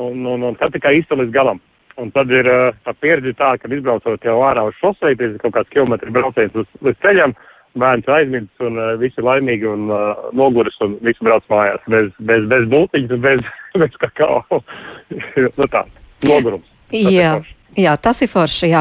[0.00, 1.62] un, un, un tad tikai īsti līdz galam.
[2.00, 5.40] Un tad ir uh, tā pieredze tā, ka izbraucot jau ārā uz šosei, tas ir
[5.42, 7.36] kaut kāds kilometri brauciens uz, līdz ceļam,
[7.78, 12.48] bērns aizmirst un uh, visi laimīgi un uh, noguris un visi brauc mājās bez, bez,
[12.50, 13.46] bez bultiņas un bez,
[13.84, 14.60] bez kakao.
[15.60, 15.84] nu tā,
[16.26, 16.68] nogurums.
[16.90, 17.38] Jā.
[17.38, 18.80] Tas Jā, tas ir forši, jā.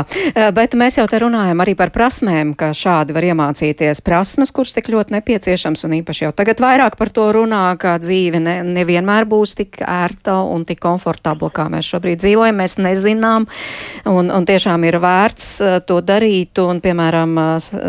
[0.56, 4.90] Bet mēs jau te runājam arī par prasmēm, ka šādi var iemācīties prasmes, kuras tik
[4.90, 9.54] ļoti nepieciešams, un īpaši jau tagad vairāk par to runā, ka dzīve ne, nevienmēr būs
[9.60, 12.58] tik ērta un tik komfortabla, kā mēs šobrīd dzīvojam.
[12.64, 13.46] Mēs nezinām,
[14.10, 15.52] un, un tiešām ir vērts
[15.86, 17.38] to darīt, un, piemēram,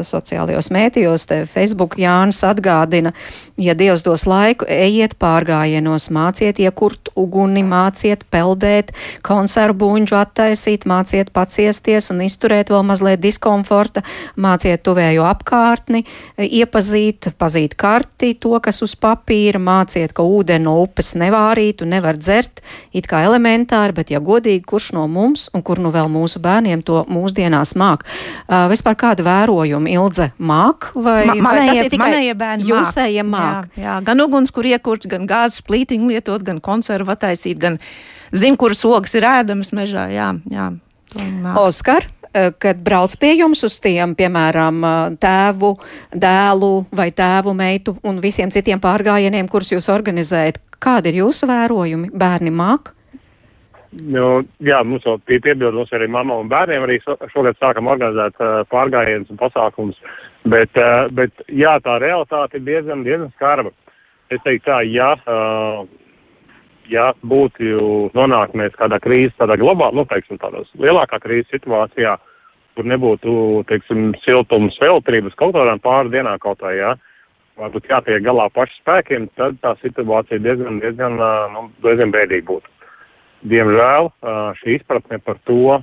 [0.04, 3.14] sociālajos mētījos, te Facebook Jānis atgādina,
[3.56, 8.92] ja Dievs dos laiku, ejiet pārgājienos, māciet iekurt uguni, māciet peldēt,
[9.24, 14.02] konservbuņģu attaisīt, māciet paciesties un izturēt vēl mazliet diskomforta,
[14.40, 16.04] māciet tuvējo apkārtni,
[16.36, 22.18] iepazīt, pazīt karti, to, kas uz papīra, māciet, ka ūdeni no upes nevārīt un nevar
[22.20, 22.62] dzert,
[22.96, 26.84] it kā elementāri, bet ja godīgi, kurš no mums un kur nu vēl mūsu bērniem
[26.86, 28.06] to mūsdienās māk.
[28.46, 32.70] Uh, vispār kāda vērojuma Ilze māk vai, Ma, manējie, vai tas ir tikai manējie bērni
[32.70, 33.68] jūsējie māk?
[33.76, 37.78] Jā, jā, gan uguns, kur iekurt, gan gāzes plītiņu lietot, gan konservu attaisīt, gan
[38.32, 40.06] zina, kuras ogas ir ēdamas mežā.
[40.12, 40.70] Jā, jā.
[41.58, 45.78] Oskar, eh, kad brauc pie jums uz tiem, piemēram, eh, tēvu,
[46.12, 52.10] dēlu vai tēvu meitu un visiem citiem pārgājieniem, kurus jūs organizējat, kādi ir jūsu vērojumi?
[52.12, 52.94] Bērni māk?
[53.90, 57.00] Nu, jā, mums jau pie piebildu, mums arī mamma un bērniem arī
[57.32, 59.96] šogad sākam organizēt uh, pārgājienus un pasākums,
[60.46, 63.72] bet, uh, bet jā, tā realitāte ir diezgan, diezgan skarba.
[64.30, 65.88] Es teiktu tā, jā, uh,
[66.90, 72.16] ja būtu nonākt mēs kādā krīzes, tādā globālā, nu, teiksim, tādā lielākā krīzes situācijā,
[72.76, 73.32] kur nebūtu,
[73.70, 76.94] teiksim, siltums, elektrības kaut kādām pāris dienām kaut vai, jā,
[77.60, 81.18] varbūt jātiek galā pašu spēkiem, tad tā situācija diezgan, diezgan,
[81.54, 82.76] nu, diezgan bēdīga būtu.
[83.50, 84.10] Diemžēl
[84.60, 85.80] šī izpratne par to,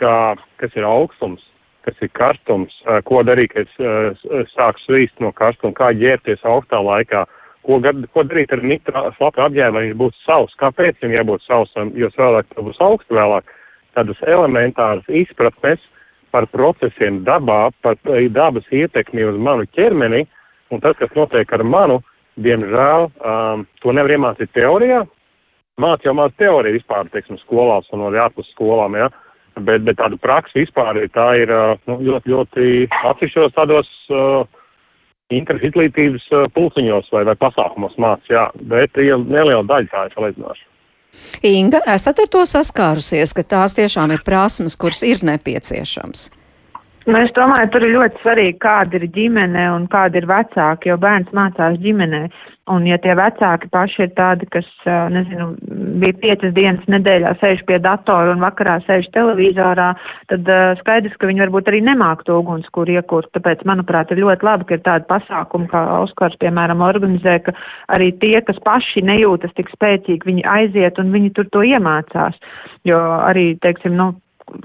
[0.00, 0.12] ka,
[0.60, 1.42] kas ir augstums,
[1.86, 2.74] kas ir karstums,
[3.08, 7.24] ko darīt, kad sāk svīst no karstuma, kā ģērbties augstā laikā,
[7.68, 7.78] ko,
[8.14, 10.56] ko darīt ar nitra slapju apģērbu, viņš būtu savs.
[10.62, 13.52] Kāpēc viņam jābūt sausam, jo vēlāk tas būs augsts vēlāk.
[13.98, 15.82] Tādas elementāras izpratnes
[16.32, 17.98] par procesiem dabā, par
[18.32, 20.24] dabas ietekmi uz manu ķermeni,
[20.72, 22.00] un tas, kas notiek ar manu,
[22.44, 25.04] diemžēl, um, to nevar iemācīt teorijā.
[25.78, 29.08] Māc jau māc teoriju vispār, teiksim, skolās un arī ārpus skolām, ja.
[29.58, 32.66] Bet, bet tāda praksa vispār tā ir uh, nu, ļoti, ļoti
[33.10, 34.44] atsevišķos tādos uh,
[35.34, 40.66] interizglītības uh, pulciņos vai, vai pasākumos mācās, jā, bet ja neliela daļa tā ir salīdzinoša.
[41.48, 46.28] Inga, esat ar to saskārusies, ka tās tiešām ir prasmes, kuras ir nepieciešams?
[47.08, 50.98] Nu, es domāju, tur ir ļoti svarīgi, kāda ir ģimene un kāda ir vecāki, jo
[51.00, 52.26] bērns mācās ģimenē.
[52.68, 54.68] Un ja tie vecāki paši ir tādi, kas,
[55.14, 55.46] nezinu,
[56.02, 59.88] bija piecas dienas nedēļā sēž pie datora un vakarā sēž televizorā,
[60.28, 63.32] tad uh, skaidrs, ka viņi varbūt arī nemāk to ugunskura iekurt.
[63.32, 67.56] Tāpēc, manuprāt, ir ļoti labi, ka ir tādi pasākumi, kā Oskars, piemēram, organizē, ka
[67.96, 72.36] arī tie, kas paši nejūtas tik spēcīgi, viņi aiziet un viņi tur to iemācās.
[72.84, 74.12] Jo arī, teiksim, nu,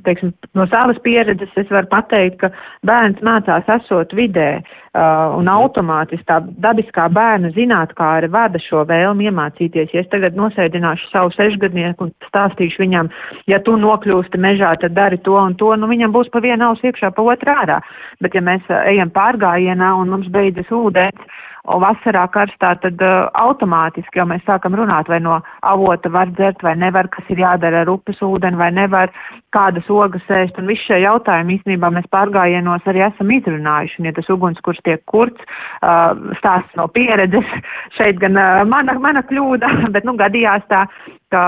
[0.04, 2.50] teiksim, no savas pieredzes es varu pateikt, ka
[2.88, 9.94] bērns mācās esot vidē uh, un automātiski tā dabiskā bērna zinātkāre vada šo vēlmi iemācīties.
[9.94, 13.12] Ja es tagad nosēdināšu savu sešgadnieku un stāstīšu viņam,
[13.52, 16.90] ja tu nokļūsti mežā, tad dari to un to, nu viņam būs pa vienu ausu
[16.90, 17.80] iekšā, pa otru ārā.
[18.24, 23.30] Bet ja mēs uh, ejam pārgājienā un mums beidzas ūdens, un vasarā karstā, tad uh,
[23.39, 27.84] automātiski jau mēs sākam runāt, vai no avota var dzert vai nevar, kas ir jādara
[27.84, 29.14] ar upes ūdeni vai nevar,
[29.55, 34.16] kādas ogas ēst, un visi šie jautājumi īstenībā mēs pārgājienos arī esam izrunājuši, un ja
[34.18, 35.47] tas ugunskurs tiek kurts,
[35.86, 36.11] uh,
[36.41, 37.47] stāsts no pieredzes,
[37.97, 40.84] šeit gan uh, mana, mana kļūda, bet, nu, gadījās tā,
[41.32, 41.45] ka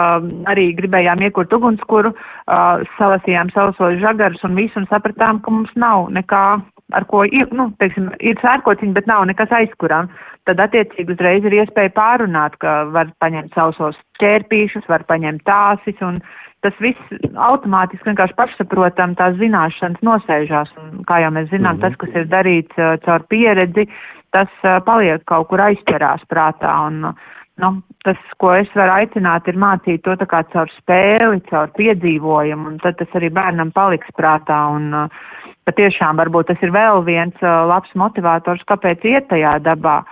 [0.49, 6.07] arī gribējām iekurt ugunskuru, uh, salasījām sausos žagarus un visu un sapratām, ka mums nav
[6.16, 6.45] nekā
[6.94, 10.10] ar ko ir, nu, teiksim, ir sērkociņi, bet nav nekas aizkuram,
[10.46, 16.20] tad attiecīgi uzreiz ir iespēja pārunāt, ka var paņemt sausos ķērpīšus, var paņemt tāsis un
[16.66, 17.16] tas viss
[17.48, 20.72] automātiski vienkārši pašsaprotam tās zināšanas nosēžās.
[20.82, 21.82] Un, kā jau mēs zinām, mm -hmm.
[21.82, 23.88] tas, kas ir darīts caur pieredzi,
[24.34, 24.50] tas
[24.86, 26.74] paliek kaut kur aizķerās prātā.
[26.88, 27.14] Un,
[27.62, 27.70] nu,
[28.04, 32.78] tas, ko es varu aicināt, ir mācīt to tā kā caur spēli, caur piedzīvojumu, un
[32.78, 34.66] tad tas arī bērnam paliks prātā.
[34.76, 35.10] Un, uh,
[35.66, 40.03] patiešām varbūt tas ir vēl viens uh, labs motivators, kāpēc iet tajā dabā.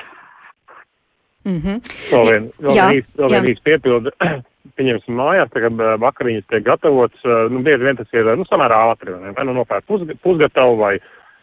[1.44, 1.78] Mm -hmm.
[2.12, 2.88] Vēl vien, vēl jā,
[3.18, 4.12] vien, īsti piepildu.
[4.78, 8.78] Pieņemsim mājās, tagad uh, vakariņas tiek gatavots, uh, nu, bieži vien tas ir, nu, samērā
[8.92, 11.00] ātri, vai nu nopērk pusg pusgatavu, vai,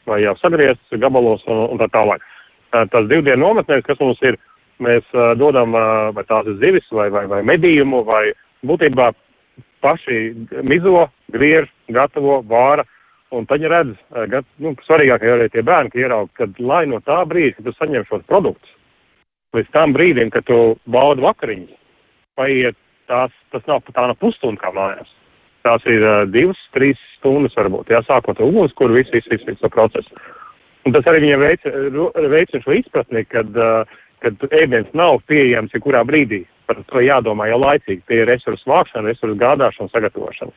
[0.07, 2.23] vai jau sagriezts gabalos un, un tā tālāk.
[2.71, 4.39] Tās divdienu nometnēs, kas mums ir,
[4.79, 8.33] mēs uh, dodam, uh, vai tās ir zivis, vai, vai, vai medījumu, vai
[8.67, 9.13] būtībā
[9.81, 12.85] paši mizo, griež, gatavo, vāra.
[13.31, 13.99] Un tad viņi redz,
[14.33, 17.75] ka nu, svarīgākie arī tie bērni, ka ieraug, ka lai no tā brīža, kad tu
[17.77, 18.73] saņem šos produktus,
[19.55, 20.59] līdz tam brīdim, kad tu
[20.91, 21.77] baudi vakariņas,
[22.39, 22.79] paiet
[23.11, 25.15] tās, tas nav tā nav pusstunda kā mājās.
[25.67, 29.47] Tās ir uh, divas, trīs stundas varbūt, jā, sākot ar uguns, kur viss, viss, viss,
[29.47, 30.23] viss to procesu.
[30.89, 36.03] Un tas arī viņam veicina veic šo izpratni, kad, uh, kad ēdiens nav pieejams jebkurā
[36.09, 36.47] brīdī.
[36.67, 38.03] Par to jādomā jau laicīgi.
[38.09, 40.55] Tie ir resursu vākšana, resursu gādāšana, sagatavošana.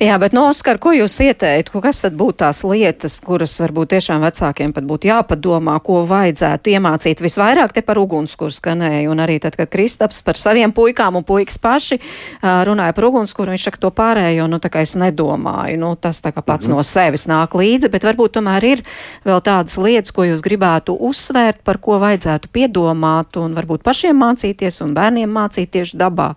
[0.00, 4.24] Jā, bet no Oskar, ko jūs ieteiktu, kas tad būtu tās lietas, kuras varbūt tiešām
[4.24, 9.54] vecākiem pat būtu jāpadomā, ko vajadzētu iemācīt visvairāk te par ugunskuru skanēju, un arī tad,
[9.58, 12.00] kad Kristaps par saviem puikām un puikas paši
[12.42, 16.32] runāja par ugunskuru, viņš saka to pārējo, nu tā kā es nedomāju, nu tas tā
[16.32, 16.82] kā pats mm -hmm.
[16.82, 18.82] no sevis nāk līdzi, bet varbūt tomēr ir
[19.24, 24.82] vēl tādas lietas, ko jūs gribētu uzsvērt, par ko vajadzētu piedomāt un varbūt pašiem mācīties
[24.82, 26.34] un bērniem mācīt tieši dabā.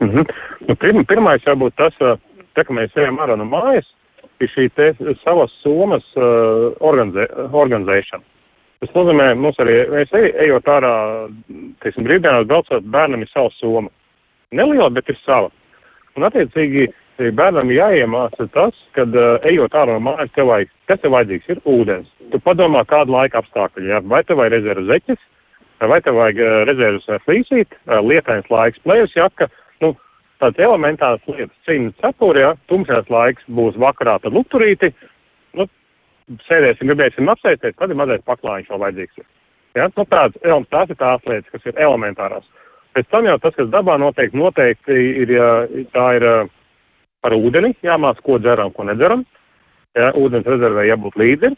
[0.00, 0.24] -hmm.
[0.68, 1.94] nu, pirma, pirmais jābūt tas,
[2.54, 3.86] tā, ka mēs ejam ārā no mājas,
[4.40, 4.92] ir šī te
[5.24, 8.24] savas somas uh, organizē, organizēšana.
[8.80, 10.92] Tas nozīmē, mums arī, mēs ej, ejot ārā,
[11.80, 13.88] teiksim, brīvdienās braucot, bērnam ir sava soma.
[14.52, 15.48] Neliela, bet ir sava.
[16.16, 16.90] Un attiecīgi
[17.36, 21.62] bērnam jāiemāca tas, kad uh, ejot ārā no mājas, tev vajag, kas tev vajadzīgs, ir
[21.64, 22.12] ūdens.
[22.32, 25.24] Tu padomā, kāda laika apstākļi, jā, vai tev vajag rezervu zeķes,
[25.80, 29.48] vai tev vajag rezervas flīsīt, lietains laiks, plējas jaka,
[29.80, 34.92] tādas elementāras lietas, cīņas cepuri, ja tumšais laiks būs vakarā, tad lukturīti,
[35.56, 35.66] nu,
[36.48, 39.24] sēdēsim, gribēsim apsēsties, tad ir mazais paklājiņš vēl vajadzīgs.
[39.76, 39.88] Ja?
[39.96, 40.38] Nu, tāds,
[40.72, 42.46] tās ir tās lietas, kas ir elementārās.
[42.96, 45.34] Pēc tam jau tas, kas dabā noteikti, noteikti ir,
[45.92, 46.28] tā ir
[47.24, 49.26] par ūdeni, jāmāc, ko dzeram, ko nedzeram.
[49.96, 50.12] Ja?
[50.16, 51.52] Ūdens rezervē jābūt līdzi,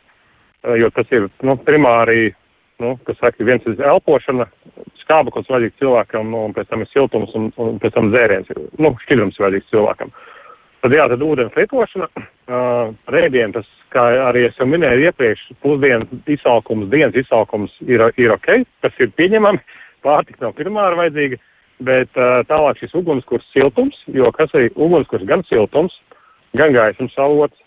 [0.79, 2.33] jo tas ir, nu, primāri
[2.79, 4.47] nu, kas saka, viens ir elpošana,
[5.03, 8.93] skābeklis vajadzīgs cilvēkam, nu, un pēc tam ir siltums, un, un pēc tam dzēriens, nu,
[9.05, 10.13] šķidrums vajadzīgs cilvēkam.
[10.85, 16.31] Tad jā, tad ūdens lietošana, uh, rēdienu, tas, kā arī es jau minēju iepriekš, pusdienas
[16.31, 18.51] izsalkums, dienas izsalkums ir, ir ok,
[18.85, 19.63] tas ir pieņemami,
[20.07, 21.41] pārtika nav primāri vajadzīga,
[21.89, 25.99] bet uh, tālāk šis ugunskurs siltums, jo kas ir ugunskurs gan siltums,
[26.59, 27.59] gan gaismas avots,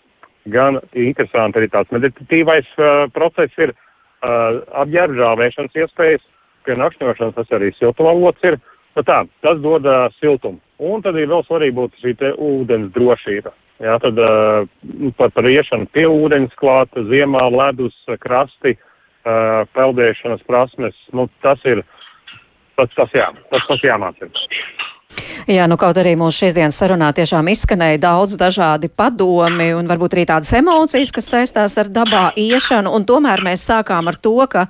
[0.52, 3.88] gan interesanti arī tāds meditatīvais uh, process ir, uh,
[4.22, 6.22] uh, apģērba žāvēšanas iespējas,
[6.66, 8.58] pie nakšņošanas tas arī siltumavots ir.
[8.96, 10.60] Nu tā, tas dod uh, siltumu.
[10.82, 13.54] Un tad ir vēl svarīgi būt šī te ūdens drošība.
[13.82, 14.66] Jā, tad uh,
[15.18, 21.82] par, par iešanu pie ūdens klāt, ziemā ledus, krasti, uh, peldēšanas prasmes, nu tas ir,
[22.78, 24.46] tas, tas jā, tas, tas jāmācina.
[25.50, 30.14] Jā, nu kaut arī mūsu šīs dienas sarunā tiešām izskanēja daudz dažādi padomi un varbūt
[30.14, 34.68] arī tādas emocijas, kas saistās ar dabā iešanu, un tomēr mēs sākām ar to, ka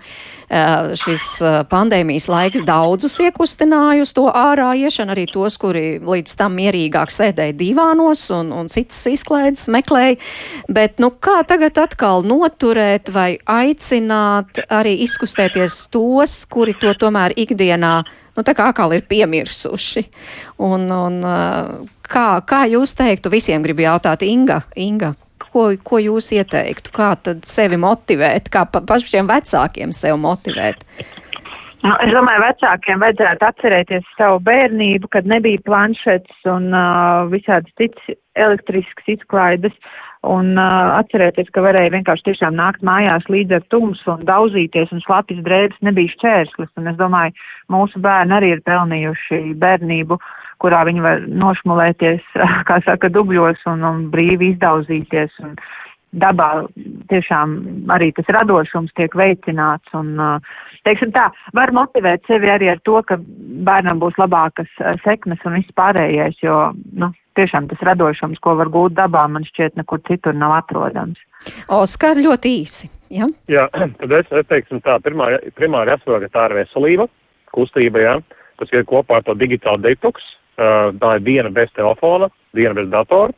[1.03, 1.27] šis
[1.69, 7.57] pandēmijas laiks daudzus iekustināja uz to ārā iešanu, arī tos, kuri līdz tam mierīgāk sēdēja
[7.57, 10.17] divānos un, un citas izklaides meklēja,
[10.73, 17.97] bet nu kā tagad atkal noturēt vai aicināt arī izkustēties tos, kuri to tomēr ikdienā
[18.37, 20.07] nu, tā kā atkal ir piemirsuši.
[20.63, 21.21] Un, un,
[22.07, 25.15] kā, kā jūs teiktu, visiem gribu jautāt, Inga, Inga
[25.53, 30.85] ko, ko jūs ieteiktu, kā tad sevi motivēt, kā pa, pašiem vecākiem sevi motivēt?
[31.83, 38.15] Nu, es domāju, vecākiem vajadzētu atcerēties savu bērnību, kad nebija planšets un uh, visādas citas
[38.39, 39.75] elektriskas izklaides.
[40.23, 45.03] Un uh, atcerēties, ka varēja vienkārši tiešām nākt mājās līdz ar tumsu un daudzīties, un
[45.03, 46.71] slapjas drēbes nebija šķērslis.
[46.79, 47.35] Un es domāju,
[47.75, 50.21] mūsu bērni arī ir pelnījuši bērnību,
[50.63, 52.23] kurā viņi var nošmulēties,
[52.69, 55.35] kā saka, dubļos un, un brīvi izdauzīties.
[55.43, 55.57] Un
[56.23, 56.69] dabā
[57.11, 57.57] tiešām
[57.91, 59.91] arī tas radošums tiek veicināts.
[59.97, 60.15] Un,
[60.87, 63.19] teiksim tā, var motivēt sevi arī ar to, ka
[63.67, 64.71] bērnam būs labākas
[65.03, 66.59] sekmes un viss pārējais, jo,
[66.95, 71.21] nu, tiešām tas radošums, ko var gūt dabā, man šķiet, nekur citur nav atrodams.
[71.73, 72.91] Oskar, ļoti īsi.
[73.13, 73.29] Ja?
[73.53, 73.67] Jā,
[74.01, 77.09] tad es, es teiksim tā, pirmā, primāri jāsaprot, ka tā ir veselība,
[77.57, 78.15] kustība, jā,
[78.61, 80.25] kas ir kopā ar to digitālu detoks,
[80.57, 83.33] tā ir diena bez telefona, diena bez datora.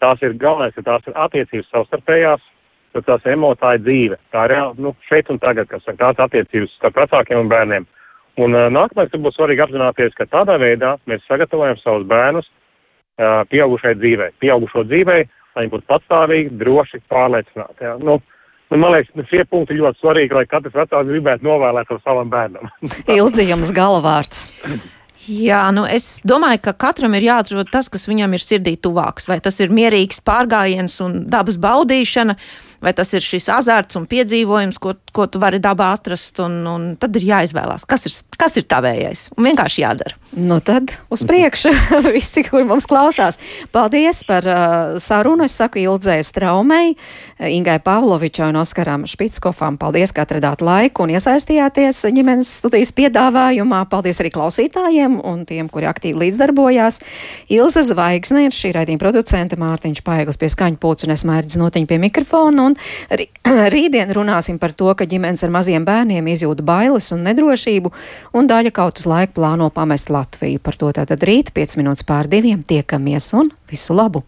[0.00, 2.44] Tās ir galvenais, ka tās ir attiecības savstarpējās,
[2.96, 4.16] tad tās emotāja dzīve.
[4.32, 7.86] Tā ir reāli, nu, šeit un tagad, kas ir tās attiecības starp vecākiem un bērniem.
[8.40, 12.48] Un uh, nākamais, tad būs svarīgi apzināties, ka tādā veidā mēs sagatavojam savus bērnus
[13.52, 17.86] pieaugušai dzīvei, pieaugušo dzīvei, lai viņi būtu patstāvīgi, droši, pārliecināti.
[17.86, 17.96] Jā.
[18.02, 18.20] Nu,
[18.70, 22.30] Nu, man liekas, nu, šie punkti ļoti svarīgi, lai katrs vecāks gribētu novēlēt to savam
[22.30, 22.68] bērnam.
[23.18, 24.44] Ilgi jums galvārds.
[25.26, 29.26] Jā, nu es domāju, ka katram ir jāatrod tas, kas viņam ir sirdī tuvāks.
[29.28, 32.38] Vai tas ir mierīgs pārgājiens un dabas baudīšana,
[32.80, 36.40] vai tas ir šis azarts un piedzīvojums, ko, ko tu vari dabā atrast.
[36.40, 39.28] Un, un tad ir jāizvēlās, kas ir, kas ir tavējais.
[39.36, 40.16] Un vienkārši jādara.
[40.30, 41.72] Nu tad uz priekšu
[42.14, 43.40] visi, kur mums klausās.
[43.74, 45.48] Paldies par uh, sarunu.
[45.48, 46.94] Es saku Ildzē Straumei,
[47.50, 49.78] Ingai Pavlovičai un Oskaram Špitskofam.
[49.80, 53.82] Paldies, ka atradāt laiku un iesaistījāties ģimenes studijas piedāvājumā.
[53.90, 57.00] Paldies arī klausītājiem un tiem, kuri aktīvi līdzdarbojās.
[57.50, 61.90] Ilza Zvaigzne ir šī raidījuma producente, Mārtiņš Paiglis pie skaņu pults un es mērķis notiņu
[61.90, 62.69] pie mikrofona.
[62.70, 62.76] Un
[63.20, 63.28] rī,
[63.74, 67.92] rītdien runāsim par to, ka ģimenes ar maziem bērniem izjūta bailes un nedrošību
[68.36, 70.62] un daļa kaut uz laiku plāno pamest Latviju.
[70.62, 74.24] Par to tātad rīt, 5 minūtes pār diviem, tiekamies un visu labu!